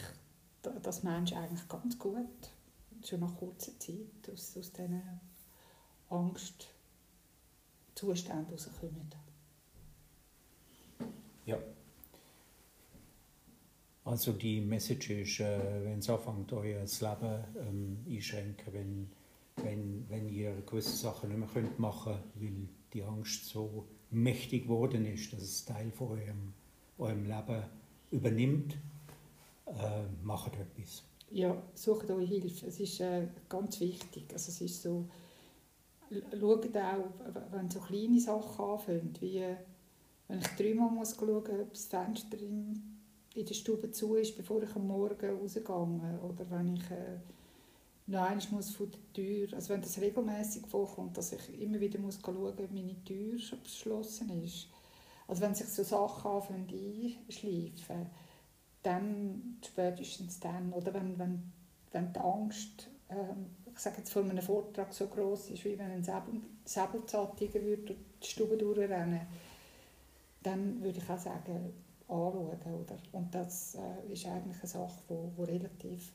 dass 0.82 1.02
Menschen 1.02 1.38
eigentlich 1.38 1.66
ganz 1.68 1.98
gut, 1.98 2.50
schon 3.04 3.20
nach 3.20 3.34
kurzer 3.36 3.78
Zeit, 3.78 4.30
aus, 4.32 4.56
aus 4.56 4.72
diesen 4.72 5.20
Angstzuständen 6.08 8.50
rauskommen. 8.50 9.14
Ja. 11.46 11.58
Also 14.04 14.32
die 14.32 14.60
Message 14.60 15.10
ist, 15.10 15.40
äh, 15.40 15.84
wenn 15.84 15.98
es 15.98 16.10
anfängt, 16.10 16.52
euer 16.52 16.84
Leben 16.84 17.44
ähm, 17.58 17.98
einschränken, 18.06 18.72
wenn, 18.72 19.10
wenn, 19.56 20.04
wenn 20.08 20.28
ihr 20.28 20.62
gewisse 20.66 20.96
Sachen 20.96 21.30
nicht 21.30 21.38
mehr 21.38 21.48
könnt 21.48 21.78
machen 21.78 22.12
könnt, 22.12 22.42
weil 22.42 22.68
die 22.92 23.02
Angst 23.02 23.46
so 23.46 23.86
mächtig 24.10 24.64
geworden 24.64 25.06
ist, 25.06 25.32
dass 25.32 25.42
es 25.42 25.64
Teil 25.64 25.90
von 25.90 26.18
eurem, 26.18 26.52
eurem 26.98 27.24
Leben 27.24 27.64
übernimmt, 28.10 28.76
äh, 29.66 30.02
macht 30.22 30.54
etwas. 30.54 31.02
Ja, 31.30 31.60
sucht 31.74 32.10
euch 32.10 32.28
Hilfe. 32.28 32.66
Es 32.66 32.80
ist 32.80 33.00
äh, 33.00 33.28
ganz 33.48 33.80
wichtig. 33.80 34.26
Also 34.32 34.50
es 34.50 34.60
ist 34.60 34.82
so, 34.82 35.08
schaut 36.38 36.76
auch, 36.76 37.50
wenn 37.50 37.70
so 37.70 37.80
kleine 37.80 38.20
Sachen 38.20 38.64
anfangen, 38.64 39.16
wie 39.20 39.42
wenn 40.28 40.38
ich 40.38 40.46
dreimal 40.48 40.90
muss 40.90 41.16
schauen 41.16 41.34
muss, 41.34 41.48
ob 41.50 41.72
das 41.72 41.86
Fenster 41.86 42.38
in, 42.38 43.00
in 43.34 43.44
der 43.44 43.54
Stube 43.54 43.90
zu 43.90 44.14
ist, 44.14 44.36
bevor 44.36 44.62
ich 44.62 44.74
am 44.74 44.86
Morgen 44.86 45.38
rausgehe. 45.38 45.64
Oder 46.22 46.50
wenn 46.50 46.76
ich 46.76 46.90
äh, 46.90 47.18
noch 48.06 48.22
einmal 48.22 48.46
muss 48.50 48.70
von 48.70 48.90
der 48.90 49.12
Tür, 49.12 49.48
also 49.54 49.70
wenn 49.70 49.82
das 49.82 50.00
regelmäßig 50.00 50.66
vorkommt, 50.66 51.16
dass 51.16 51.32
ich 51.32 51.60
immer 51.60 51.80
wieder 51.80 51.98
muss 51.98 52.20
schauen 52.24 52.38
muss, 52.38 52.52
ob 52.52 52.72
meine 52.72 53.02
Tür 53.04 53.38
schon 53.38 53.62
geschlossen 53.62 54.42
ist. 54.42 54.68
Also 55.26 55.42
wenn 55.42 55.54
sich 55.54 55.68
so 55.68 55.82
Sachen 55.82 56.30
anfangen 56.30 56.68
einschleifen, 56.68 58.06
dann, 58.84 59.58
spätestens 59.64 60.40
dann, 60.40 60.72
oder 60.72 60.94
wenn, 60.94 61.18
wenn, 61.18 61.52
wenn 61.92 62.12
die 62.12 62.20
Angst, 62.20 62.88
ähm, 63.08 63.46
ich 63.66 63.78
sage 63.78 63.98
jetzt 63.98 64.12
vor 64.12 64.22
einem 64.22 64.40
Vortrag 64.40 64.92
so 64.92 65.08
groß 65.08 65.50
ist, 65.50 65.64
wie 65.64 65.78
wenn 65.78 65.90
ein 65.90 66.04
Säbel, 66.04 66.40
Säbelzahntiger 66.64 67.58
durch 67.58 67.96
die 68.22 68.26
Stube 68.26 68.56
durchrennen 68.56 69.26
dann 70.44 70.82
würde 70.82 70.98
ich 70.98 71.10
auch 71.10 71.18
sagen, 71.18 71.72
anschauen. 72.06 72.74
Oder? 72.74 72.96
Und 73.12 73.34
das 73.34 73.74
äh, 73.74 74.12
ist 74.12 74.26
eigentlich 74.26 74.58
eine 74.58 74.68
Sache, 74.68 75.00
die 75.08 75.14
wo, 75.14 75.32
wo 75.36 75.42
relativ 75.44 76.12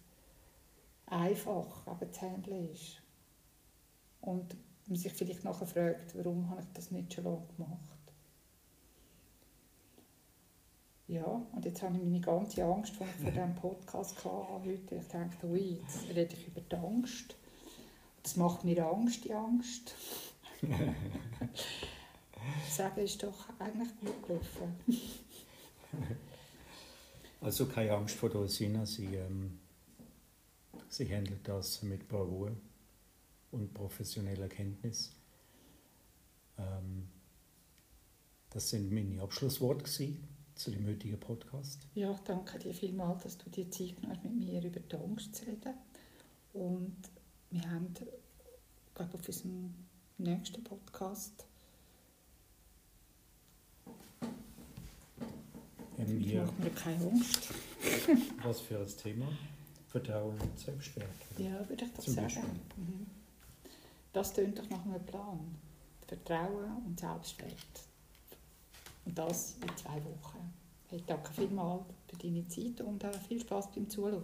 einfach 1.07 1.87
aber 1.87 2.11
zu 2.11 2.21
handeln 2.21 2.69
ist. 2.71 3.01
Und 4.21 4.55
man 4.87 4.97
sich 4.97 5.13
vielleicht 5.13 5.43
nachher 5.43 5.65
fragt, 5.65 6.15
warum 6.15 6.49
habe 6.49 6.61
ich 6.61 6.67
das 6.73 6.91
nicht 6.91 7.13
schon 7.13 7.23
lange 7.23 7.47
gemacht. 7.57 7.98
Ja, 11.09 11.25
und 11.25 11.65
jetzt 11.65 11.81
habe 11.81 11.97
ich 11.97 12.03
meine 12.03 12.21
ganze 12.21 12.63
Angst, 12.63 12.91
ich 12.91 12.97
vor 12.99 13.07
diesem 13.17 13.55
Podcast 13.55 14.15
hatte, 14.23 14.63
heute. 14.63 14.95
Ich 14.95 15.07
dachte, 15.07 15.47
ui, 15.47 15.81
jetzt 15.81 16.07
rede 16.09 16.35
ich 16.35 16.47
über 16.47 16.61
die 16.61 16.75
Angst. 16.75 17.35
Das 18.21 18.35
macht 18.35 18.63
mir 18.63 18.85
Angst, 18.85 19.25
die 19.25 19.33
Angst. 19.33 19.95
sagen, 22.69 23.01
ist 23.01 23.23
doch 23.23 23.49
eigentlich 23.57 23.89
gut 23.99 24.27
gelaufen. 24.27 24.75
Also 27.41 27.65
keine 27.65 27.93
Angst 27.93 28.15
vor 28.15 28.29
der 28.29 28.47
Sina, 28.47 28.85
sie, 28.85 29.15
ähm, 29.15 29.57
sie 30.89 31.11
handelt 31.11 31.47
das 31.47 31.81
mit 31.81 32.07
Bravour 32.07 32.51
und 33.51 33.73
professioneller 33.73 34.47
Kenntnis. 34.47 35.11
Ähm, 36.59 37.07
das 38.51 38.69
sind 38.69 38.91
meine 38.91 39.19
Abschlussworte 39.23 39.85
gewesen 39.85 40.38
zu 40.59 40.71
dem 40.71 40.85
heutigen 40.87 41.17
Podcast. 41.19 41.87
Ja, 41.95 42.11
ich 42.11 42.19
danke 42.19 42.59
dir 42.59 42.73
vielmals, 42.73 43.23
dass 43.23 43.37
du 43.37 43.49
dir 43.49 43.71
Zeit 43.71 43.95
genommen 43.95 44.09
hast, 44.09 44.23
mit 44.23 44.35
mir 44.35 44.63
über 44.63 44.79
die 44.79 44.95
Angst 44.95 45.35
zu 45.35 45.45
reden. 45.45 45.73
Und 46.53 46.97
wir 47.49 47.71
haben, 47.71 47.93
glaube 48.93 49.13
auf 49.13 49.27
unserem 49.27 49.73
nächsten 50.17 50.63
Podcast 50.63 51.45
Haben 55.97 56.21
ich 56.21 56.29
wir, 56.29 56.43
mache 56.43 56.61
mir 56.61 56.69
keine 56.71 57.05
Angst. 57.09 57.49
was 58.43 58.59
für 58.61 58.79
ein 58.79 58.87
Thema? 58.87 59.27
Vertrauen 59.87 60.39
und 60.39 60.59
Selbstwert. 60.59 61.07
Ja, 61.37 61.67
würde 61.67 61.85
ich 61.85 61.93
das 61.93 62.05
Zum 62.05 62.13
sagen. 62.13 62.59
Mhm. 62.77 63.07
Das 64.13 64.33
tönt 64.33 64.59
doch 64.59 64.69
nach 64.69 64.85
einem 64.85 65.05
Plan. 65.05 65.39
Vertrauen 66.07 66.83
und 66.85 66.99
Selbstwert. 66.99 67.88
Und 69.05 69.17
das 69.17 69.55
in 69.61 69.77
zwei 69.77 69.95
Wochen. 70.03 70.53
Ich 70.91 71.03
danke 71.05 71.31
vielmals 71.33 71.83
für 72.07 72.17
deine 72.17 72.47
Zeit 72.47 72.81
und 72.81 73.03
äh, 73.03 73.11
viel 73.27 73.39
Spaß 73.39 73.71
beim 73.71 73.89
Zuhören. 73.89 74.23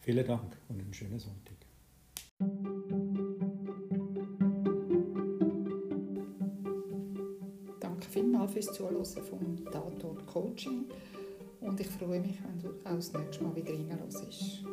Vielen 0.00 0.26
Dank 0.26 0.56
und 0.68 0.80
einen 0.80 0.92
schönen 0.92 1.18
Sonntag. 1.18 1.56
Danke 7.80 8.08
vielmals 8.10 8.52
fürs 8.52 8.72
Zuhören 8.72 9.04
vom 9.04 9.64
Tatort 9.70 10.26
Coaching 10.26 10.84
und 11.60 11.80
ich 11.80 11.88
freue 11.88 12.20
mich, 12.20 12.38
wenn 12.42 12.58
du 12.58 12.68
auch 12.84 12.96
das 12.96 13.12
nächste 13.12 13.44
Mal 13.44 13.56
wieder 13.56 13.72
reinhörst. 13.72 14.64